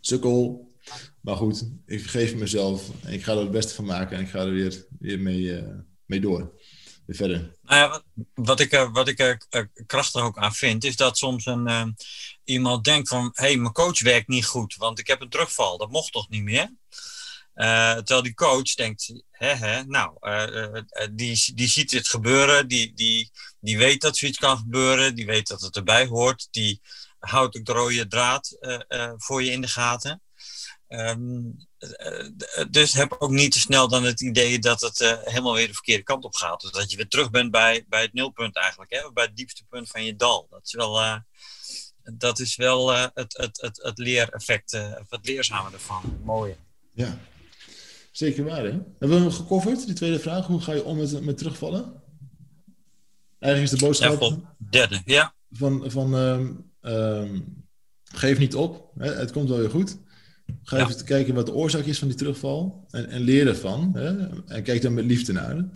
[0.01, 0.71] sukkel,
[1.21, 4.29] maar goed, ik vergeef mezelf en ik ga er het beste van maken en ik
[4.29, 5.69] ga er weer, uh,
[6.07, 6.61] mee door.
[7.63, 8.03] Nou
[8.35, 11.97] wat, ik, uh, wat ik er krachtig ook aan vind, is dat soms een,
[12.45, 13.31] iemand denkt van...
[13.33, 15.79] hé, hey, mijn coach werkt niet goed, want ik heb een terugval.
[15.79, 16.71] Dat mocht toch niet meer?
[17.55, 20.19] terwijl die coach denkt, hè, hè, nou,
[21.13, 25.47] die, die ziet dit gebeuren, die, die, die weet dat zoiets kan gebeuren, die weet
[25.47, 26.81] dat het erbij hoort, die
[27.19, 28.57] houdt de rode draad
[29.17, 30.23] voor je in de gaten.
[30.93, 31.57] Um,
[32.71, 35.73] dus heb ook niet te snel dan het idee dat het uh, helemaal weer de
[35.73, 36.61] verkeerde kant op gaat.
[36.61, 39.13] Dus dat je weer terug bent bij, bij het nulpunt eigenlijk, hè?
[39.13, 40.47] bij het diepste punt van je dal.
[40.51, 41.17] Dat is wel, uh,
[42.03, 46.21] dat is wel uh, het, het, het, het leereffect, of het leerzame ervan.
[46.25, 46.57] Mooi.
[46.95, 47.19] Ja,
[48.11, 48.65] zeker waar.
[48.65, 48.71] Hè?
[48.71, 50.47] Hebben we hem gecoverd, die tweede vraag?
[50.47, 52.03] Hoe ga je om met, met terugvallen?
[53.39, 54.21] Eigenlijk is de boodschap...
[54.21, 55.35] Ja, derde, ja.
[55.51, 57.67] Van, van um, um,
[58.05, 59.13] geef niet op, hè?
[59.13, 59.99] het komt wel weer goed.
[60.63, 61.03] Ga even ja.
[61.05, 63.91] kijken wat de oorzaak is van die terugval en, en leer ervan.
[63.95, 64.29] Hè?
[64.47, 65.69] En kijk dan met liefde naar.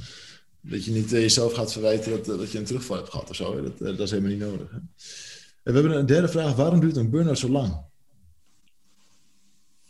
[0.60, 3.36] Dat je niet uh, jezelf gaat verwijten dat, dat je een terugval hebt gehad of
[3.36, 3.62] zo.
[3.62, 4.70] Dat, uh, dat is helemaal niet nodig.
[4.70, 4.76] Hè?
[4.76, 6.54] En we hebben een derde vraag.
[6.54, 7.84] Waarom duurt een burn-out zo lang?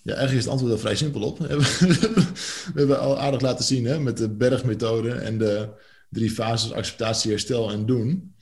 [0.02, 1.38] Ja, eigenlijk is het antwoord er vrij simpel op.
[1.38, 5.68] we hebben al aardig laten zien hè, met de bergmethode en de
[6.10, 8.34] drie fases acceptatie, herstel en doen.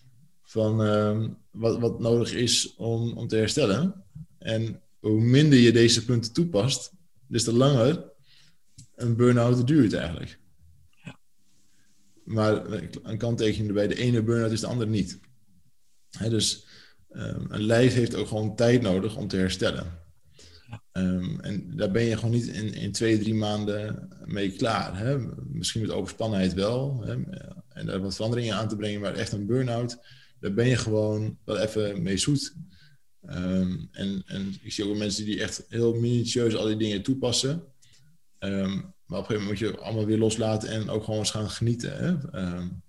[0.42, 4.04] Van uh, wat, wat nodig is om, om te herstellen.
[4.38, 6.92] En hoe minder je deze punten toepast,
[7.26, 8.12] des te langer
[8.94, 10.38] een burn-out duurt eigenlijk.
[11.04, 11.18] Ja.
[12.24, 15.18] Maar een kanttekening erbij, de ene burn-out is de andere niet.
[16.10, 16.66] He, dus
[17.10, 20.02] um, een lijf heeft ook gewoon tijd nodig om te herstellen.
[20.68, 20.82] Ja.
[20.92, 24.98] Um, en daar ben je gewoon niet in, in twee, drie maanden mee klaar.
[24.98, 25.18] Hè?
[25.48, 27.02] Misschien met overspannenheid wel.
[27.04, 27.12] Hè?
[27.68, 29.98] En daar wat veranderingen aan te brengen, maar echt een burn-out,
[30.40, 32.54] daar ben je gewoon wel even mee zoet.
[33.30, 37.62] Um, en, en ik zie ook mensen die echt heel minutieus al die dingen toepassen.
[38.38, 41.30] Um, maar op een gegeven moment moet je allemaal weer loslaten en ook gewoon eens
[41.30, 41.96] gaan genieten.
[41.96, 42.40] Hè?
[42.40, 42.82] Um,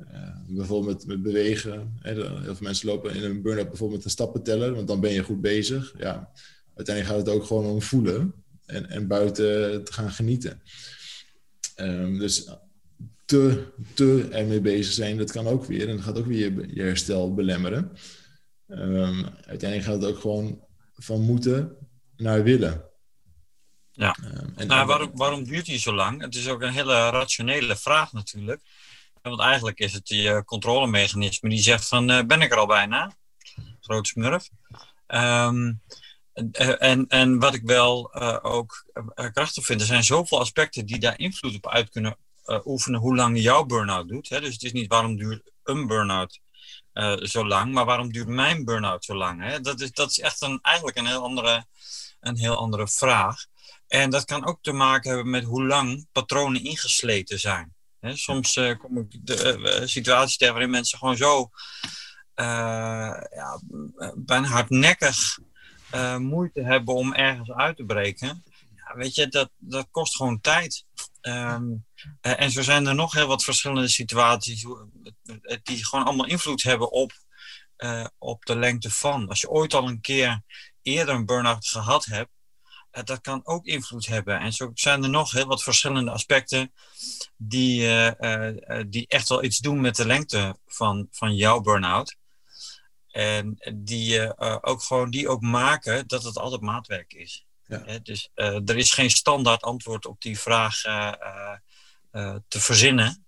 [0.00, 1.96] uh, bijvoorbeeld met, bewegen.
[1.98, 2.12] Hè?
[2.12, 5.22] Heel veel mensen lopen in een burn-out bijvoorbeeld met een stappenteller, want dan ben je
[5.22, 5.94] goed bezig.
[5.98, 6.30] Ja,
[6.74, 8.34] uiteindelijk gaat het ook gewoon om voelen
[8.66, 10.62] en, en buiten te gaan genieten.
[12.18, 12.48] dus
[13.24, 15.88] te, te ermee bezig zijn, dat kan ook weer.
[15.88, 17.90] En dat gaat ook weer je herstel belemmeren.
[18.68, 21.76] Um, uiteindelijk gaat het ook gewoon van moeten
[22.16, 22.84] naar willen.
[23.92, 24.16] Ja.
[24.24, 26.20] Um, en nou, waarom, waarom duurt die zo lang?
[26.20, 28.62] Het is ook een hele rationele vraag natuurlijk.
[29.22, 33.12] Want eigenlijk is het je controlemechanisme die zegt van uh, ben ik er al bijna?
[33.80, 34.48] Groot smurf.
[35.06, 35.80] Um,
[36.78, 38.86] en, en wat ik wel uh, ook
[39.32, 42.16] krachtig vind, er zijn zoveel aspecten die daar invloed op uit kunnen
[42.64, 44.28] oefenen hoe lang jouw burn-out doet.
[44.28, 44.40] Hè?
[44.40, 46.40] Dus het is niet waarom duurt een burn-out
[46.98, 47.72] uh, zo lang.
[47.72, 49.42] Maar waarom duurt mijn burn-out zo lang?
[49.42, 49.60] Hè?
[49.60, 51.66] Dat, is, dat is echt een, eigenlijk een heel, andere,
[52.20, 53.44] een heel andere vraag.
[53.86, 57.74] En dat kan ook te maken hebben met hoe lang patronen ingesleten zijn.
[58.00, 58.16] Hè?
[58.16, 61.50] Soms uh, kom ik de uh, situaties tegen waarin mensen gewoon zo
[63.30, 63.60] ja,
[64.14, 65.38] bijna hardnekkig
[66.18, 68.44] moeite hebben om ergens uit te breken.
[68.94, 70.84] Weet je, dat, dat kost gewoon tijd.
[71.22, 71.86] Um,
[72.22, 74.66] uh, en zo zijn er nog heel wat verschillende situaties
[75.62, 77.12] die gewoon allemaal invloed hebben op,
[78.18, 79.28] op de lengte van.
[79.28, 80.42] Als je ooit al een keer
[80.82, 82.30] eerder een burn-out gehad hebt,
[82.90, 84.40] dat kan ook invloed hebben.
[84.40, 86.72] En zo zijn er nog heel wat verschillende aspecten
[87.36, 87.80] die,
[88.86, 92.16] die echt wel iets doen met de lengte van, van jouw burn-out.
[93.08, 97.46] En die, ook gewoon, die ook maken dat het altijd maatwerk is.
[97.68, 97.98] Ja.
[97.98, 101.54] dus er is geen standaard antwoord op die vraag uh,
[102.48, 103.26] te verzinnen,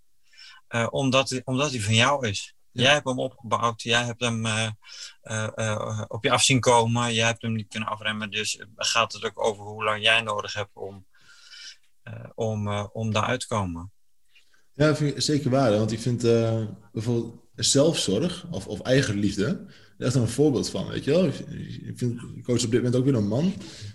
[0.91, 2.55] omdat, omdat hij van jou is.
[2.71, 2.83] Ja.
[2.83, 7.43] Jij hebt hem opgebouwd, jij hebt hem uh, op je af zien komen, jij hebt
[7.43, 8.31] hem niet kunnen afremmen.
[8.31, 11.07] Dus gaat het ook over hoe lang jij nodig hebt om,
[12.35, 13.93] om, om daaruit te komen.
[14.73, 15.71] Ja, vind ik zeker waar.
[15.71, 16.23] Want ik vind
[16.93, 19.67] bijvoorbeeld zelfzorg of, of eigenliefde,
[20.09, 21.27] er een voorbeeld van, weet je wel.
[21.27, 23.53] Ik vind, coach op dit moment ook weer een man,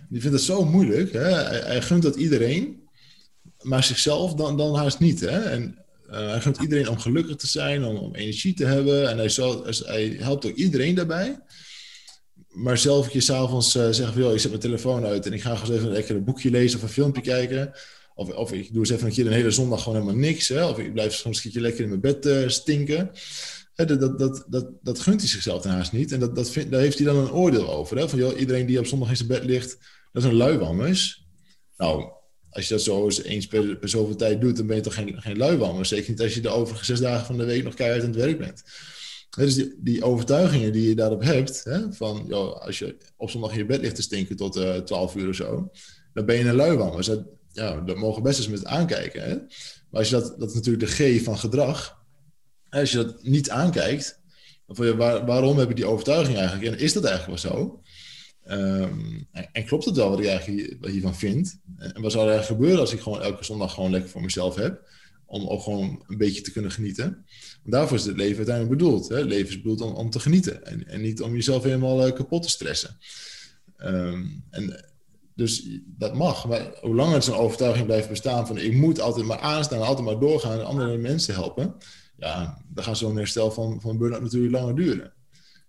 [0.09, 1.13] die vindt het zo moeilijk.
[1.13, 1.19] Hè?
[1.19, 2.83] Hij, hij gunt dat iedereen
[3.65, 5.19] maar zichzelf dan, dan haast niet.
[5.19, 5.39] Hè?
[5.39, 5.77] En
[6.09, 9.09] uh, hij gunt iedereen om gelukkig te zijn, om, energie te hebben.
[9.09, 9.31] En hij,
[9.85, 11.39] hij helpt ook iedereen daarbij.
[12.47, 15.55] Maar zelf je s'avonds uh, zeggen van, ik zet mijn telefoon uit en ik ga
[15.55, 17.71] gewoon even lekker een boekje lezen of een filmpje kijken.
[18.15, 20.47] Of, of ik doe eens even een keer een hele zondag gewoon helemaal niks.
[20.47, 20.67] Hè?
[20.67, 23.11] Of ik blijf soms een keertje lekker in mijn bed uh, stinken.
[23.75, 26.11] Dat, dat, dat, dat, gunt hij zichzelf daarnaast niet.
[26.11, 27.97] En dat, dat daar heeft hij dan een oordeel over.
[27.97, 28.09] Hè?
[28.09, 29.77] Van joh, iedereen die op zondag in zijn bed ligt,
[30.11, 31.27] dat is een luiwammers.
[31.77, 32.11] Nou,
[32.49, 34.93] als je dat zo eens, eens per, per zoveel tijd doet, dan ben je toch
[34.93, 35.85] geen, geen luiwammer.
[35.85, 38.17] Zeker niet als je de overige zes dagen van de week nog keihard aan het
[38.17, 38.63] werk bent.
[39.29, 43.51] Dus die, die overtuigingen die je daarop hebt, hè, van joh, als je op zondag
[43.51, 45.71] in je bed ligt te stinken tot uh, eh, 12 uur of zo,
[46.13, 46.97] dan ben je een luiwammer.
[46.97, 49.23] Dus dat, ja, dat mogen best eens met aankijken.
[49.23, 49.35] Hè?
[49.89, 52.04] Maar als je dat, dat is natuurlijk de G van gedrag.
[52.69, 54.19] Als je dat niet aankijkt,
[54.67, 56.67] dan je, waar, waarom heb je die overtuiging eigenlijk?
[56.71, 57.81] En is dat eigenlijk wel zo?
[58.43, 61.59] Ehm, en, klopt het wel wat ik eigenlijk hiervan vind?
[61.77, 64.55] En wat zou er eigenlijk gebeuren als ik gewoon elke zondag gewoon lekker voor mezelf
[64.55, 64.89] heb?
[65.25, 67.25] Om ook gewoon een beetje te kunnen genieten.
[67.61, 69.07] Want daarvoor is het leven uiteindelijk bedoeld.
[69.07, 69.15] Hè?
[69.15, 70.65] Het leven is bedoeld om, te genieten.
[70.65, 72.97] En, en niet om jezelf helemaal uh, kapot te stressen.
[73.77, 74.85] Ehm, en
[75.35, 76.47] dus dat mag.
[76.47, 80.19] Maar hoe langer zo'n overtuiging blijft bestaan van ik moet altijd maar aanstaan, altijd maar
[80.19, 81.75] doorgaan en andere mensen helpen.
[82.17, 85.13] Ja, dan gaat zo'n herstel van, van burn-out natuurlijk langer duren.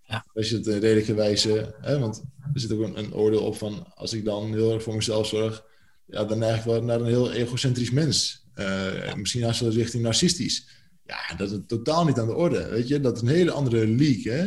[0.03, 0.27] Ja.
[0.35, 3.57] Als je het in redelijke wijze, hè, want er zit ook een, een, oordeel op
[3.57, 5.65] van als ik dan heel erg voor mezelf zorg,
[6.07, 8.45] ja, dan neig ik wel naar een heel egocentrisch mens.
[8.55, 10.69] Uh, Misschien haast wel richting narcistisch.
[11.05, 12.69] Ja, dat is totaal niet aan de orde.
[12.69, 14.23] Weet je, dat is een hele andere leak.
[14.23, 14.43] Hè?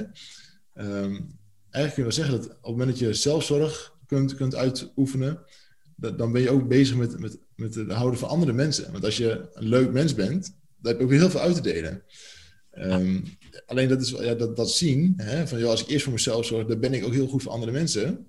[0.83, 1.37] Um,
[1.69, 5.39] eigenlijk kunnen we zeggen dat op het moment dat je zelfzorg kunt, kunt uitoefenen,
[5.95, 8.91] dat, dan ben je ook bezig met, met, met het houden van andere mensen.
[8.91, 11.55] Want als je een leuk mens bent, dan heb je ook weer heel veel uit
[11.55, 12.03] te delen.
[12.71, 13.19] Ehm,
[13.65, 16.45] alleen dat, is, ja, dat, dat zien, hè, van joh, als ik eerst voor mezelf
[16.45, 18.27] zorg, dan ben ik ook heel goed voor andere mensen.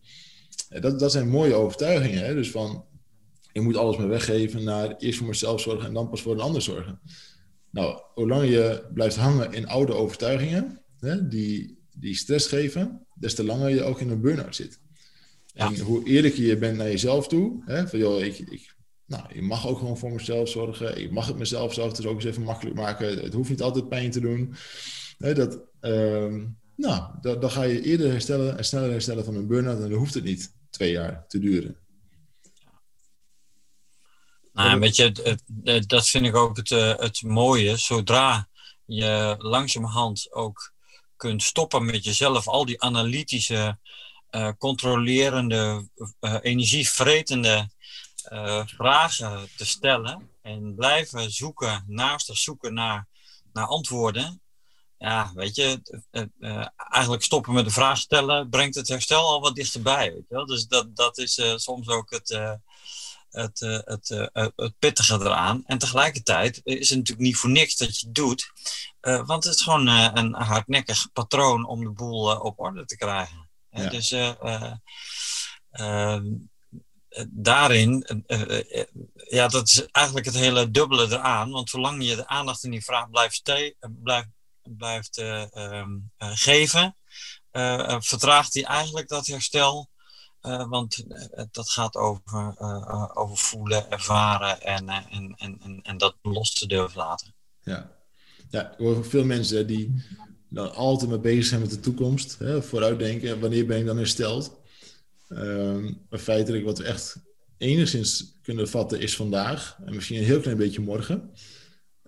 [0.69, 2.25] Dat, dat zijn mooie overtuigingen.
[2.25, 2.35] Hè?
[2.35, 2.85] Dus van,
[3.53, 6.41] ik moet alles maar weggeven naar eerst voor mezelf zorgen en dan pas voor een
[6.41, 7.01] ander zorgen.
[7.71, 13.35] Nou, hoe langer je blijft hangen in oude overtuigingen, hè, die, die stress geven, des
[13.35, 14.81] te langer je ook in een burn-out zit.
[15.55, 18.75] En hoe eerlijker je bent naar jezelf toe, hè, van joh, ik, ik,
[19.11, 22.15] nou, ik mag ook gewoon voor mezelf zorgen, ik mag het mezelf zelf dus ook
[22.15, 24.55] eens even makkelijk maken, het hoeft niet altijd pijn te doen.
[25.19, 26.35] Dat, uh,
[26.77, 29.99] nou, dan, dan ga je eerder herstellen en sneller herstellen van een burn-out en dan
[29.99, 31.77] hoeft het niet twee jaar te duren.
[34.53, 35.39] Nou, weet je,
[35.87, 37.77] dat vind ik ook het, eh, het mooie.
[37.77, 38.49] Zodra
[38.85, 40.73] je langzamerhand ook
[41.17, 43.79] kunt stoppen met jezelf al die analytische
[44.31, 45.89] uh, controlerende,
[46.21, 47.71] uh, energievretende
[48.29, 53.09] uh, vragen te stellen en blijven zoeken, naast zoeken naar,
[53.53, 54.43] naar antwoorden.
[54.99, 55.81] Ja, weet je,
[56.77, 60.13] eigenlijk stoppen met de vraag stellen brengt het herstel al wat dichterbij.
[60.13, 60.47] Weet je wel?
[60.47, 62.29] Dus dat, dat is soms ook het,
[63.31, 65.63] het, het, het pittige eraan.
[65.67, 68.53] En tegelijkertijd is het natuurlijk niet voor niks dat je het doet,
[69.01, 73.49] want het is gewoon een hardnekkig patroon om de boel op orde te krijgen.
[73.71, 73.89] Ja.
[73.89, 74.13] Dus
[75.73, 76.17] uh,
[77.29, 78.07] daarin,
[79.15, 81.51] ja, dat is eigenlijk het hele dubbele eraan.
[81.51, 83.43] Want zolang je de aandacht in die vraag blijft,
[84.03, 84.29] blijft,
[84.63, 86.97] blijft ehm, geven,
[87.99, 89.89] vertraagt hij eigenlijk dat herstel.
[90.69, 91.05] want
[91.51, 92.55] dat gaat over,
[93.15, 97.35] over voelen, ervaren en, en, en, en, dat los te durven laten.
[97.63, 97.91] Ja,
[98.51, 100.05] ja ik hoor veel mensen die
[100.51, 102.39] dan altijd mee bezig zijn met de toekomst.
[102.39, 104.60] Hè, vooruitdenken, wanneer ben ik dan hersteld?
[105.33, 107.17] Um, maar feitelijk wat we echt
[107.57, 109.79] enigszins kunnen vatten is vandaag.
[109.85, 111.31] En misschien een heel klein beetje morgen.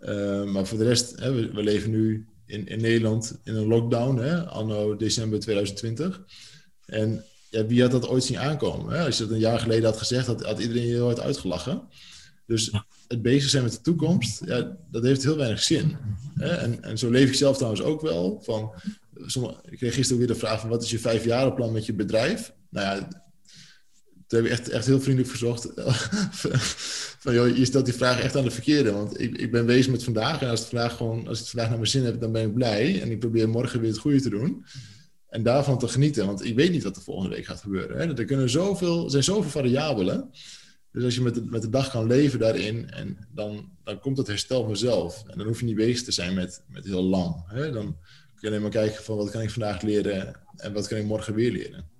[0.00, 3.66] Uh, maar voor de rest, hè, we, we, leven nu in, in Nederland in een
[3.66, 6.22] lockdown, hè, anno december 2020.
[6.86, 8.94] En ja, wie had dat ooit zien aankomen?
[8.94, 9.04] Hè?
[9.04, 11.82] Als je dat een jaar geleden had gezegd, had, had iedereen je heel hard uitgelachen.
[12.46, 12.72] Dus
[13.08, 15.96] het bezig zijn met de toekomst, ja, dat heeft heel weinig zin.
[16.34, 16.48] Hè?
[16.48, 18.40] En, en zo leef ik zelf trouwens ook wel.
[18.42, 18.72] Van,
[19.70, 22.52] ik kreeg gisteren weer de vraag van wat is je vijfjarenplan met je bedrijf?
[22.70, 23.08] Nou ja,
[24.32, 25.72] toen heb ik echt, echt heel vriendelijk verzocht.
[27.22, 28.92] van, joh, je stelt die vraag echt aan de verkeerde.
[28.92, 30.40] Want ik, ik ben bezig met vandaag.
[30.42, 32.42] En als, het vandaag gewoon, als ik het vandaag naar mijn zin heb, dan ben
[32.42, 33.02] ik blij.
[33.02, 34.64] En ik probeer morgen weer het goede te doen.
[35.28, 36.26] En daarvan te genieten.
[36.26, 37.98] Want ik weet niet wat er volgende week gaat gebeuren.
[37.98, 38.16] Hè?
[38.16, 40.30] Er, kunnen zoveel, zijn zoveel variabelen.
[40.92, 44.18] Dus als je met de, met de dag kan leven daarin, en dan, dan komt
[44.18, 45.22] het herstel vanzelf.
[45.26, 47.44] En dan hoef je niet bezig te zijn met, met heel lang.
[47.46, 47.72] Hè?
[47.72, 47.96] Dan
[48.42, 51.34] je alleen maar kijken van wat kan ik vandaag leren en wat kan ik morgen
[51.34, 51.90] weer leren.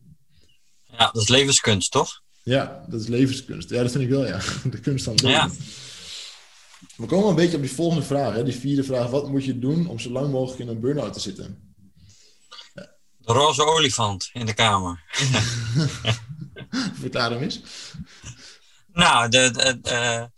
[0.84, 2.22] Ja, dat is levenskunst, toch?
[2.42, 3.70] Ja, dat is levenskunst.
[3.70, 4.40] Ja, dat vind ik wel, ja.
[4.70, 5.30] De kunst van leven.
[5.30, 5.50] Ja.
[6.96, 8.44] We komen een beetje op die volgende vraag, hè?
[8.44, 9.10] die vierde vraag.
[9.10, 11.74] Wat moet je doen om zo lang mogelijk in een burn-out te zitten?
[13.18, 15.04] De roze olifant in de kamer.
[17.00, 17.60] Verklaar hem eens.
[18.92, 20.30] Nou, de, de,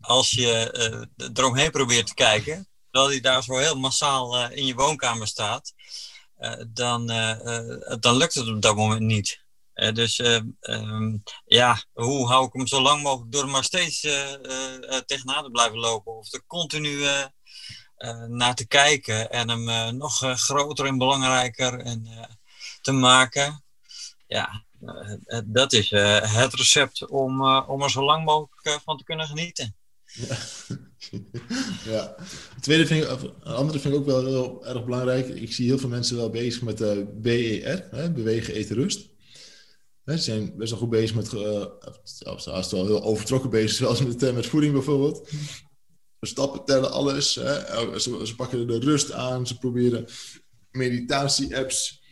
[0.00, 4.66] als je uh, eromheen probeert te kijken, terwijl hij daar zo heel massaal uh, in
[4.66, 5.72] je woonkamer staat,
[6.38, 7.06] uh, dan,
[8.00, 9.44] dan lukt het op dat moment niet.
[9.92, 10.18] dus
[10.60, 14.00] um, ja, hoe hou ik hem zo lang mogelijk door maar steeds
[15.06, 16.16] tegenaan te blijven lopen?
[16.16, 17.04] Of er continu
[18.28, 22.28] naar te kijken en hem nog groter en belangrijker en,
[22.80, 23.64] te maken.
[24.26, 24.64] Ja,
[25.44, 25.90] dat is
[26.20, 29.76] het recept om, om er zo lang mogelijk van te kunnen genieten.
[31.84, 32.16] Ja.
[32.60, 35.28] tweede vind ik, een andere vind ik ook wel heel erg belangrijk.
[35.28, 39.08] Ik zie heel veel mensen wel bezig met uh, BER, hè, bewegen, eten, rust.
[40.04, 41.64] Ze zijn best wel goed bezig met, uh,
[42.44, 45.28] als wel heel overtrokken bezig, zoals met, met voeding bijvoorbeeld.
[46.20, 47.34] Stappen tellen, alles.
[47.34, 47.80] Hè.
[47.80, 50.06] Oh, ze, ze, pakken de rust aan, ze proberen
[50.70, 52.02] meditatie-apps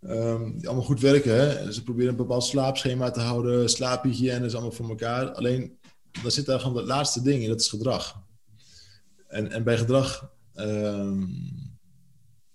[0.00, 1.34] um, die allemaal goed werken.
[1.34, 1.72] Hè.
[1.72, 5.32] Ze proberen een bepaald slaapschema te houden, slaaphygiëne is allemaal voor elkaar.
[5.32, 5.78] Alleen
[6.22, 8.22] dan zit daar gewoon het laatste ding in, dat is gedrag.
[9.26, 11.28] En, en bij gedrag um,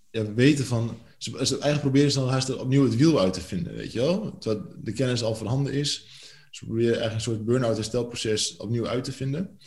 [0.09, 0.97] ja, weten van.
[1.17, 3.99] Ze, ze eigenlijk proberen ze dan haast opnieuw het wiel uit te vinden, weet je
[3.99, 4.37] wel?
[4.37, 6.07] Terwijl de kennis al voorhanden is.
[6.51, 9.59] Ze proberen eigenlijk een soort burn-out herstelproces opnieuw uit te vinden.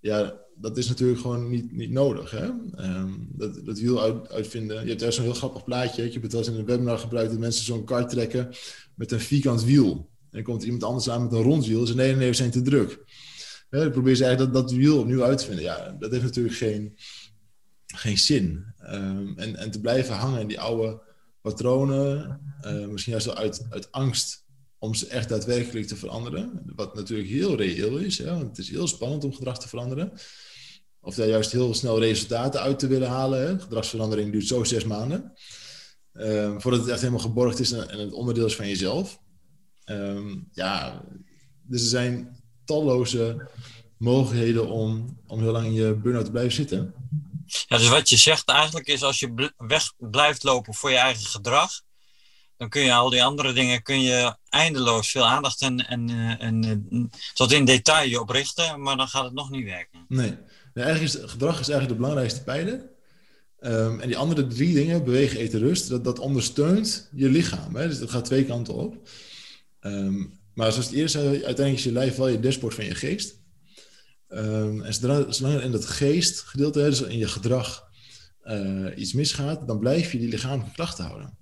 [0.00, 2.30] Ja, dat is natuurlijk gewoon niet, niet nodig.
[2.30, 2.44] Hè?
[2.44, 4.82] Um, dat, dat wiel uit, uitvinden.
[4.82, 6.04] Je hebt daar zo'n heel grappig plaatje.
[6.04, 8.48] Ik heb het wel eens in een webinar gebruikt dat mensen zo'n kart trekken
[8.94, 9.92] met een vierkant wiel.
[10.20, 11.86] En dan komt iemand anders aan met een rond wiel.
[11.86, 13.04] Ze nee, nee, we zijn te druk.
[13.70, 15.64] Ik probeer ze eigenlijk dat, dat wiel opnieuw uit te vinden.
[15.64, 16.96] Ja, dat heeft natuurlijk geen,
[17.86, 18.64] geen zin.
[18.92, 21.02] Um, en, en te blijven hangen in die oude
[21.40, 24.46] patronen, uh, misschien juist wel uit, uit angst
[24.78, 26.62] om ze echt daadwerkelijk te veranderen.
[26.76, 30.12] Wat natuurlijk heel reëel is, hè, want het is heel spannend om gedrag te veranderen.
[31.00, 33.40] Of daar juist heel snel resultaten uit te willen halen.
[33.40, 33.60] Hè.
[33.60, 35.32] Gedragsverandering duurt zo zes maanden.
[36.12, 39.20] Um, voordat het echt helemaal geborgd is en het onderdeel is van jezelf.
[39.84, 41.04] Um, ja,
[41.62, 42.37] dus er zijn
[42.68, 43.48] talloze
[43.96, 46.94] mogelijkheden om, om heel lang in je burn-out te blijven zitten.
[47.66, 51.26] Ja, dus wat je zegt eigenlijk is als je weg blijft lopen voor je eigen
[51.26, 51.70] gedrag,
[52.56, 56.46] dan kun je al die andere dingen kun je eindeloos veel aandacht en, en, eh,
[56.46, 60.04] en, en eh, tot in detail op richten, maar dan gaat het nog niet werken.
[60.08, 60.36] Nee,
[60.74, 62.96] nee eigenlijk is gedrag is eigenlijk de belangrijkste pijler.
[63.60, 67.74] Um, en die andere drie dingen, bewegen, eten, rust, dat, dat ondersteunt je lichaam.
[67.74, 67.88] Hè?
[67.88, 69.08] Dus dat gaat twee kanten op.
[69.80, 73.42] Um, maar zoals het eerste, uiteindelijk is je lijf wel je dashboard van je geest.
[74.28, 77.88] Um, en zolang er in dat geestgedeelte, dus in je gedrag,
[78.42, 81.38] uh, iets misgaat, dan blijf je die lichamelijke klachten houden.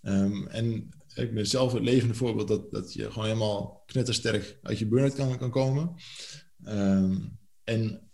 [0.00, 4.78] Um, en ik ben zelf het levende voorbeeld dat, dat je gewoon helemaal knettersterk uit
[4.78, 5.94] je burn-out kan, kan komen.
[6.64, 8.10] Um, en,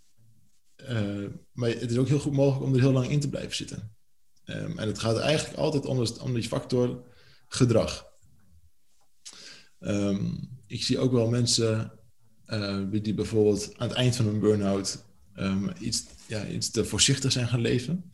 [0.77, 3.57] uh, maar het is ook heel goed mogelijk om er heel lang in te blijven
[3.57, 3.97] zitten.
[4.45, 7.05] en het gaat eigenlijk altijd om, om die factor
[7.47, 8.07] gedrag.
[9.81, 11.93] Um, ik zie ook wel mensen
[12.47, 15.05] uh, die bijvoorbeeld aan het eind van een burn-out
[15.37, 18.11] um, iets, ja, iets te voorzichtig zijn gaan leven.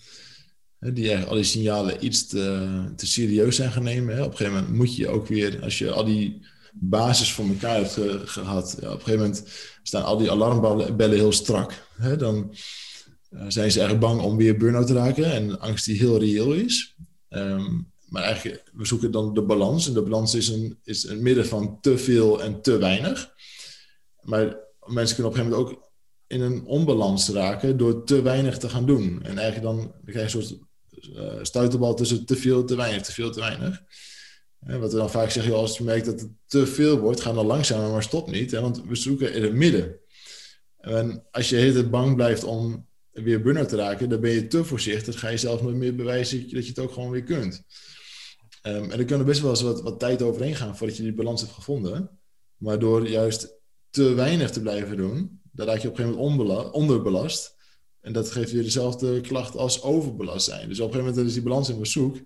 [0.78, 4.14] die al die signalen iets te, te serieus zijn gaan nemen.
[4.14, 4.22] Hè.
[4.22, 7.76] Op een gegeven moment moet je ook weer, als je al die basis voor elkaar
[7.76, 7.98] hebt
[8.30, 9.48] gehad, ja, op een gegeven moment
[9.82, 11.86] staan al die alarmbellen heel strak.
[11.96, 12.16] Hè.
[12.16, 12.54] Dan
[13.30, 16.52] uh, zijn ze eigenlijk bang om weer burn-out te raken en angst die heel reëel
[16.52, 16.96] is.
[17.28, 19.86] Um, maar eigenlijk, we zoeken dan de balans.
[19.86, 23.32] En de balans is een, is een midden van te veel en te weinig.
[24.20, 25.90] Maar mensen kunnen op een gegeven moment ook
[26.26, 29.22] in een onbalans raken door te weinig te gaan doen.
[29.22, 30.60] En eigenlijk dan, krijg je een soort
[31.16, 33.82] uh, stuiterbal tussen te veel, te weinig, te veel, te weinig.
[34.60, 37.32] En wat we dan vaak zeggen, als je merkt dat het te veel wordt, ga
[37.32, 38.50] dan langzamer, maar stop niet.
[38.50, 38.60] Hè?
[38.60, 39.98] Want we zoeken in het midden.
[40.78, 44.64] En als je heel bang blijft om weer burn te raken, dan ben je te
[44.64, 45.18] voorzichtig.
[45.18, 47.62] ga je zelf nooit meer bewijzen dat je het ook gewoon weer kunt.
[48.66, 51.14] Um, en er kunnen best wel eens wat, wat tijd overheen gaan voordat je die
[51.14, 52.18] balans hebt gevonden.
[52.56, 53.54] Maar door juist
[53.90, 57.54] te weinig te blijven doen, dan raak je op een gegeven moment onderbelast.
[58.00, 60.68] En dat geeft weer dezelfde klacht als overbelast zijn.
[60.68, 62.16] Dus op een gegeven moment is die balans in bezoek.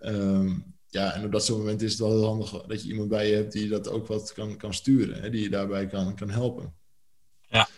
[0.00, 3.08] Um, ja, en op dat soort moment is het wel heel handig dat je iemand
[3.08, 5.22] bij je hebt die dat ook wat kan, kan sturen.
[5.22, 6.74] Hè, die je daarbij kan, kan helpen.
[7.48, 7.68] Ja.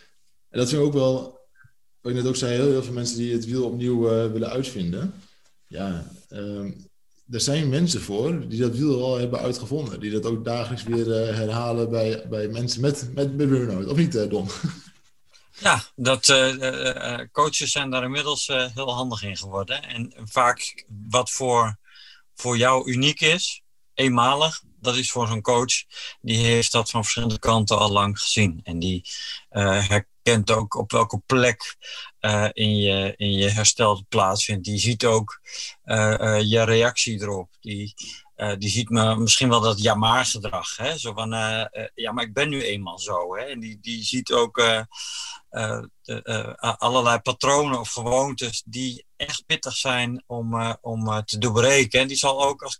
[0.49, 1.39] En dat vind ik ook wel,
[2.01, 4.49] wat ik net ook zei, heel, heel veel mensen die het wiel opnieuw uh, willen
[4.49, 5.13] uitvinden.
[5.67, 6.88] Ja, um,
[7.31, 9.99] er zijn mensen voor die dat wiel al hebben uitgevonden.
[9.99, 13.87] Die dat ook dagelijks weer uh, herhalen bij, bij mensen met, met, met.
[13.87, 14.49] Of niet, uh, Don?
[15.61, 19.83] Ja, dat, uh, coaches zijn daar inmiddels heel handig in geworden.
[19.83, 21.77] En vaak wat voor,
[22.35, 23.61] voor jou uniek is,
[23.93, 25.83] eenmalig, dat is voor zo'n coach,
[26.21, 28.59] die heeft dat van verschillende kanten al lang gezien.
[28.63, 29.05] En die
[29.49, 31.75] herkent ook op welke plek
[32.21, 34.65] uh, in, je, in je herstel plaatsvindt.
[34.65, 35.41] Die ziet ook
[35.85, 37.49] uh, uh, je reactie erop.
[37.61, 37.93] Die,
[38.57, 40.77] die ziet misschien wel dat ja gedrag.
[40.77, 40.97] Hè?
[40.97, 41.29] Zo van,
[41.95, 43.35] ja, maar ik ben nu eenmaal zo.
[43.35, 43.43] Hè?
[43.43, 44.87] En die, die ziet ook de,
[46.77, 51.99] allerlei patronen of gewoontes die echt pittig zijn om, om te doorbreken.
[51.99, 52.79] En die zal ook als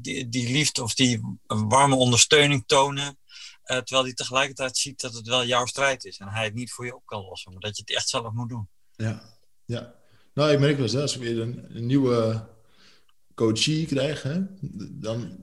[0.00, 3.18] die, die liefde of die warme ondersteuning tonen
[3.66, 6.18] uh, terwijl hij tegelijkertijd ziet dat het wel jouw strijd is.
[6.18, 7.52] En hij het niet voor je op kan lossen.
[7.52, 8.68] Maar dat je het echt zelf moet doen.
[8.96, 9.22] Ja,
[9.64, 9.94] Ja,
[10.34, 12.46] nou ik merk wel eens, als ik weer een, nieuwe
[13.34, 14.40] coachie krijg, hè,
[14.90, 15.36] dan,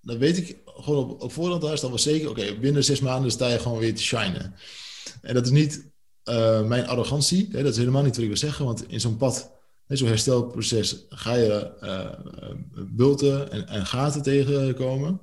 [0.00, 3.00] dan weet ik gewoon op, op voorhand daar is dan wel zeker, oké, binnen zes
[3.00, 4.54] maanden sta je gewoon weer te shinen.
[5.22, 5.90] En dat is niet
[6.24, 9.16] uh, mijn arrogantie, hè, dat is helemaal niet wat ik wil zeggen, want in zo'n
[9.16, 9.52] pad,
[9.88, 12.54] zo'n herstelproces, ga je uh,
[12.88, 15.20] bulten en, en, gaten tegenkomen.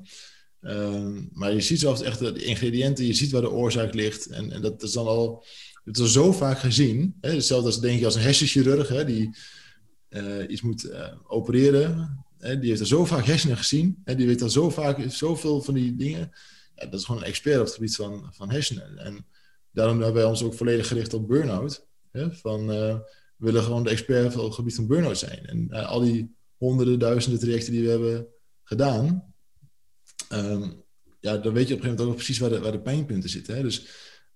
[0.62, 4.26] Uh, maar je ziet zelfs echt de ingrediënten, je ziet waar de oorzaak ligt.
[4.26, 5.46] En, en dat is dan al,
[5.84, 7.18] het is al zo vaak gezien.
[7.22, 9.36] Hè, hetzelfde als denk je als een hersenchirurg hè, die
[10.10, 12.24] uh, iets moet uh, opereren.
[12.38, 14.02] Hè, die heeft er zo vaak hersenen gezien.
[14.04, 16.32] Hè, die weet al zo vaak zoveel van die dingen.
[16.76, 18.98] Ja, dat is gewoon een expert op het gebied van, van hersenen.
[18.98, 19.26] En
[19.72, 21.88] daarom hebben wij ons ook volledig gericht op burn-out.
[22.12, 22.96] Hè, van, uh,
[23.38, 25.46] we willen gewoon de expert op het gebied van burn-out zijn.
[25.46, 28.28] En al die honderden, duizenden trajecten die we hebben
[28.64, 29.31] gedaan,
[30.34, 30.84] um,
[31.20, 33.30] ja, dan weet je op een gegeven moment ook precies waar de, waar de pijnpunten
[33.30, 33.56] zitten.
[33.56, 33.62] Hè?
[33.62, 33.86] Dus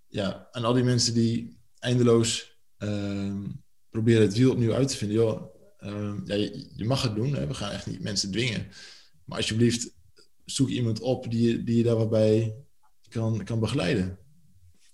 [0.08, 5.18] ja, en al die mensen die eindeloos um, proberen het wiel opnieuw uit te vinden,
[5.18, 6.36] joh, um, ja,
[6.76, 7.34] je, mag het doen.
[7.34, 7.48] Hè?
[7.48, 8.68] We gaan echt niet mensen dwingen.
[9.26, 9.94] Maar alsjeblieft,
[10.46, 12.54] zoek iemand op die, die je daar
[13.10, 14.20] kan, kan begeleiden.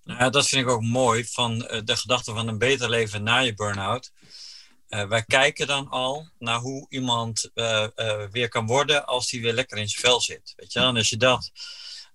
[0.03, 3.23] Nou ja, dat vind ik ook mooi van uh, de gedachte van een beter leven
[3.23, 4.11] na je burn-out.
[4.91, 9.41] Uh, wij kijken dan al naar hoe iemand uh, uh, weer kan worden als hij
[9.41, 10.53] weer lekker in zijn vel zit.
[10.55, 10.79] Weet je?
[10.79, 11.51] En als je dat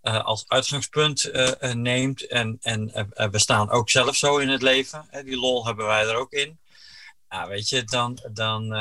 [0.02, 1.30] als uitgangspunt
[1.74, 5.86] neemt, en, en we staan ook zelf zo in het leven, hè, die lol hebben
[5.86, 6.58] wij er ook in.
[7.28, 8.76] Ja, weet je, dan, dan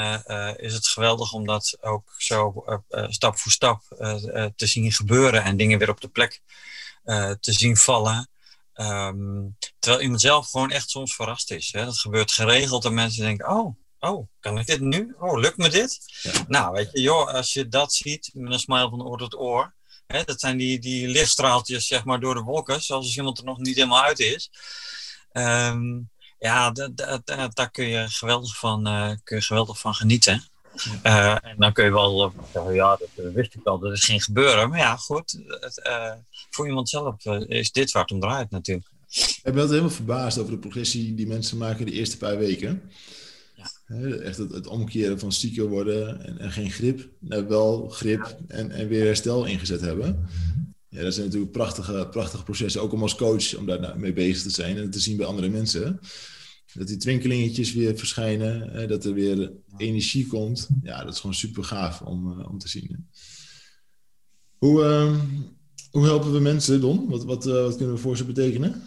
[0.57, 2.63] is het geweldig om dat ook zo
[3.07, 3.81] stap voor stap
[4.55, 6.41] te zien gebeuren en dingen weer op de plek
[7.39, 8.29] te zien vallen.
[8.75, 11.71] Um, terwijl iemand zelf gewoon echt soms verrast is.
[11.71, 11.85] Hè?
[11.85, 13.75] Dat gebeurt geregeld en mensen denken: Oh,
[14.05, 15.15] oh, kan ik dit nu?
[15.19, 15.99] Oh, lukt me dit?
[16.21, 16.31] Ja.
[16.47, 19.73] Nou, weet je, joh, als je dat ziet met een smile van oor tot oor,
[20.07, 23.43] hè, dat zijn die, die lichtstraaltjes, zeg maar, door de wolken, zoals als iemand er
[23.43, 24.49] nog niet helemaal uit is.
[25.33, 26.71] Um, ja,
[27.53, 30.43] daar kun je geweldig van, uh, kun je geweldig van genieten.
[31.03, 34.03] Uh, en dan kun je wel zeggen, uh, ja, dat wist ik wel, dat is
[34.03, 34.69] geen gebeuren.
[34.69, 35.89] Maar ja, goed, het,
[36.49, 38.87] voor iemand zelf is dit waar het om draait natuurlijk.
[39.15, 42.91] Ik ben altijd helemaal verbaasd over de progressie die mensen maken de eerste paar weken.
[44.23, 48.71] Echt het, het, omkeren van zieker worden en, en geen grip, naar wel grip en,
[48.71, 50.27] en weer herstel ingezet hebben.
[50.89, 54.41] Ja, dat zijn natuurlijk prachtige, prachtige processen, ook om als coach om daar mee bezig
[54.41, 55.99] te zijn en te zien bij andere mensen.
[56.73, 60.69] Dat die twinkelingetjes weer verschijnen, dat er weer energie komt.
[60.83, 63.09] Ja, dat is gewoon super gaaf om, uh, om te zien.
[64.57, 65.19] Hoe, uh,
[65.91, 67.09] hoe helpen we mensen, Don?
[67.09, 68.81] Wat, wat, uh, wat kunnen we voor ze betekenen?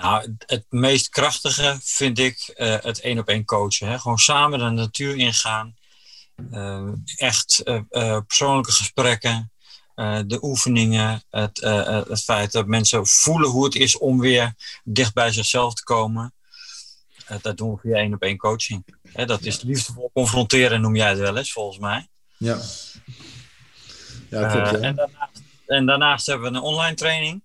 [0.00, 3.88] Nou, het meest krachtige vind ik uh, het één op één coachen.
[3.88, 3.98] Hè?
[3.98, 5.76] Gewoon samen de natuur ingaan.
[6.52, 9.52] Uh, echt uh, persoonlijke gesprekken.
[10.26, 11.22] de oefeningen.
[11.30, 11.60] Het,
[12.08, 16.34] het feit dat mensen voelen hoe het is om weer dicht bij zichzelf te komen.
[17.42, 18.84] dat doen we via één op één coaching.
[19.12, 22.08] Hè, dat is liefdevol confronteren, noem jij het wel eens, volgens mij.
[22.36, 22.60] Ja.
[24.30, 24.70] Ja, klopt.
[24.70, 24.78] Ja.
[24.78, 27.42] En, daarnaast, en daarnaast hebben we een online training.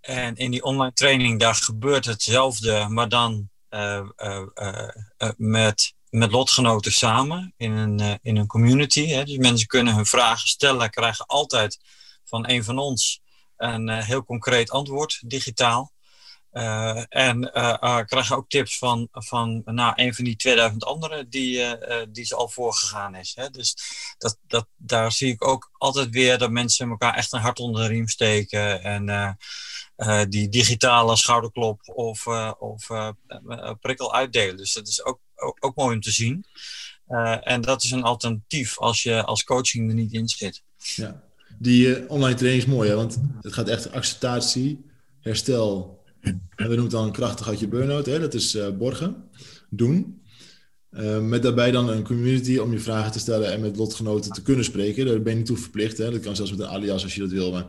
[0.00, 4.88] En in die online training, daar gebeurt hetzelfde, maar dan uh, uh, uh,
[5.36, 9.06] met, met lotgenoten samen in een, in een community.
[9.06, 9.24] Hè.
[9.24, 11.78] Dus mensen kunnen hun vragen stellen, krijgen altijd
[12.24, 13.20] van een van ons
[13.56, 15.92] een heel concreet antwoord, digitaal.
[17.08, 17.50] En
[18.06, 21.76] krijgen ook tips van, van nou, een van die 2000 anderen die,
[22.10, 23.32] die ze al voorgegaan is.
[23.34, 23.50] Hè?
[23.50, 23.76] Dus
[24.18, 27.82] dat, dat, daar zie ik ook altijd weer dat mensen elkaar echt een hart onder
[27.82, 28.82] de riem steken.
[28.82, 29.36] En
[30.28, 32.26] die digitale schouderklop of,
[32.58, 32.86] of
[33.80, 34.56] prikkel uitdelen.
[34.56, 35.20] Dus dat is ook,
[35.60, 36.44] ook, mooi om te zien.
[37.40, 40.62] en dat is een alternatief als je als coaching er niet in zit.
[40.76, 41.22] Ja,
[41.58, 42.94] die online training is mooi, hè?
[42.94, 44.84] want het gaat echt acceptatie,
[45.20, 48.06] herstel en we noemen het dan krachtig uit je burn-out.
[48.06, 48.18] Hè?
[48.18, 49.28] Dat is borgen,
[49.70, 50.22] doen.
[51.20, 54.64] Met daarbij dan een community om je vragen te stellen en met lotgenoten te kunnen
[54.64, 55.06] spreken.
[55.06, 55.98] Daar ben je niet toe verplicht.
[55.98, 56.10] Hè?
[56.10, 57.52] Dat kan zelfs met een alias als je dat wil.
[57.52, 57.66] Maar,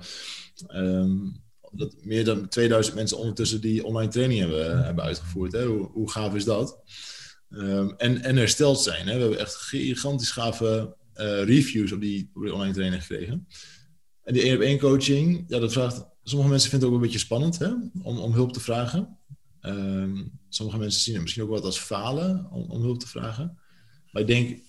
[0.68, 1.42] um,
[1.72, 5.52] dat meer dan 2000 mensen ondertussen die online training hebben, hebben uitgevoerd.
[5.52, 5.66] Hè?
[5.66, 6.80] Hoe, hoe gaaf is dat?
[7.50, 9.08] Um, en, en hersteld zijn.
[9.08, 9.14] Hè?
[9.14, 13.48] We hebben echt gigantisch gave uh, reviews op die, op die online training gekregen.
[14.24, 17.08] En die één op één coaching, ja, dat vraagt sommige mensen vinden het ook een
[17.08, 17.70] beetje spannend hè,
[18.02, 19.18] om, om hulp te vragen.
[19.62, 23.58] Um, sommige mensen zien het misschien ook wat als falen om, om hulp te vragen.
[24.12, 24.60] Maar ik denk,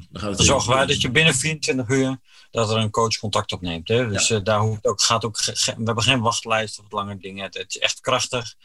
[0.10, 2.18] dan, zorgen wij dat je binnen 24 uur
[2.52, 3.88] dat er een coach contact opneemt.
[3.88, 4.08] Hè?
[4.08, 4.36] Dus ja.
[4.36, 7.44] uh, daar hoeft ook, gaat ook, we hebben geen wachtlijst of lange dingen.
[7.44, 8.56] Het, het is echt krachtig.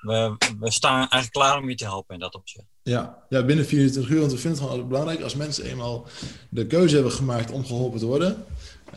[0.00, 2.66] We, we, staan eigenlijk klaar om je te helpen in dat opzicht.
[2.82, 4.20] Ja, ja, binnen 24 uur.
[4.20, 6.06] Want we vinden het gewoon belangrijk als mensen eenmaal
[6.48, 8.44] de keuze hebben gemaakt om geholpen te worden.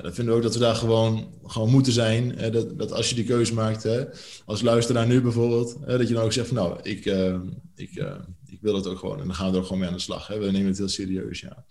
[0.02, 2.52] Dan vinden we ook dat we daar gewoon, gewoon moeten zijn.
[2.52, 3.88] Dat, dat als je die keuze maakt,
[4.46, 7.36] als luisteraar nu bijvoorbeeld, dat je dan ook zegt nou, ik, uh,
[7.76, 8.12] ik, uh,
[8.46, 9.20] ik wil het ook gewoon.
[9.20, 10.28] En dan gaan we er ook gewoon mee aan de slag.
[10.28, 11.66] We nemen het heel serieus, ja.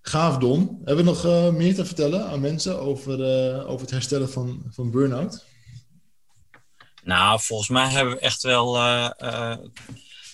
[0.00, 0.80] Gaaf, Don.
[0.84, 3.18] Hebben we nog uh, meer te vertellen aan mensen over,
[3.66, 5.44] over het herstellen van, van burn-out?
[7.04, 8.78] Nou, volgens mij hebben we echt wel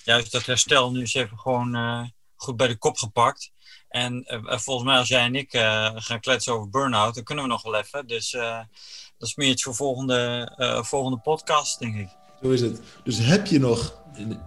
[0.04, 3.52] juist dat herstel nu eens even gewoon goed bij de kop gepakt.
[3.88, 5.50] En uh, volgens mij als jij en ik
[5.94, 8.06] gaan kletsen over burn-out, dan kunnen we nog wel even.
[8.06, 10.52] Dus dat is meer iets voor volgende,
[10.84, 12.08] volgende podcast, denk ik.
[12.42, 12.80] Zo is het.
[13.04, 14.02] Dus heb je nog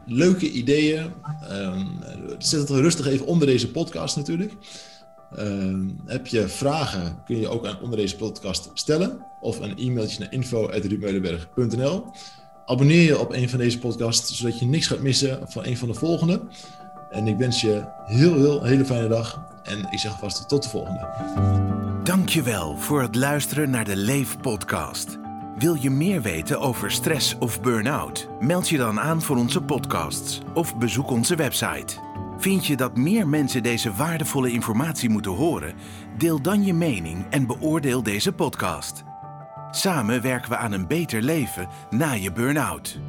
[0.05, 1.13] leuke ideeën?
[1.51, 1.99] Um,
[2.37, 4.53] zet het rustig even onder deze podcast natuurlijk.
[5.37, 9.25] Um, heb je vragen, kun je ook aan, onder deze podcast stellen.
[9.41, 12.11] Of een e-mailtje naar info.ruudmeulenberg.nl
[12.65, 15.87] Abonneer je op een van deze podcasts, zodat je niks gaat missen van een van
[15.87, 16.41] de volgende.
[17.09, 19.45] En ik wens je heel, heel, hele fijne dag.
[19.63, 21.07] En ik zeg alvast tot de volgende.
[22.03, 25.17] Dankjewel voor het luisteren naar de Leef podcast.
[25.57, 28.27] Wil je meer weten over stress of burn-out?
[28.39, 31.95] Meld je dan aan voor onze podcasts of bezoek onze website.
[32.37, 35.73] Vind je dat meer mensen deze waardevolle informatie moeten horen?
[36.17, 39.03] Deel dan je mening en beoordeel deze podcast.
[39.75, 42.99] Samen werken we aan een beter leven na je burn-out.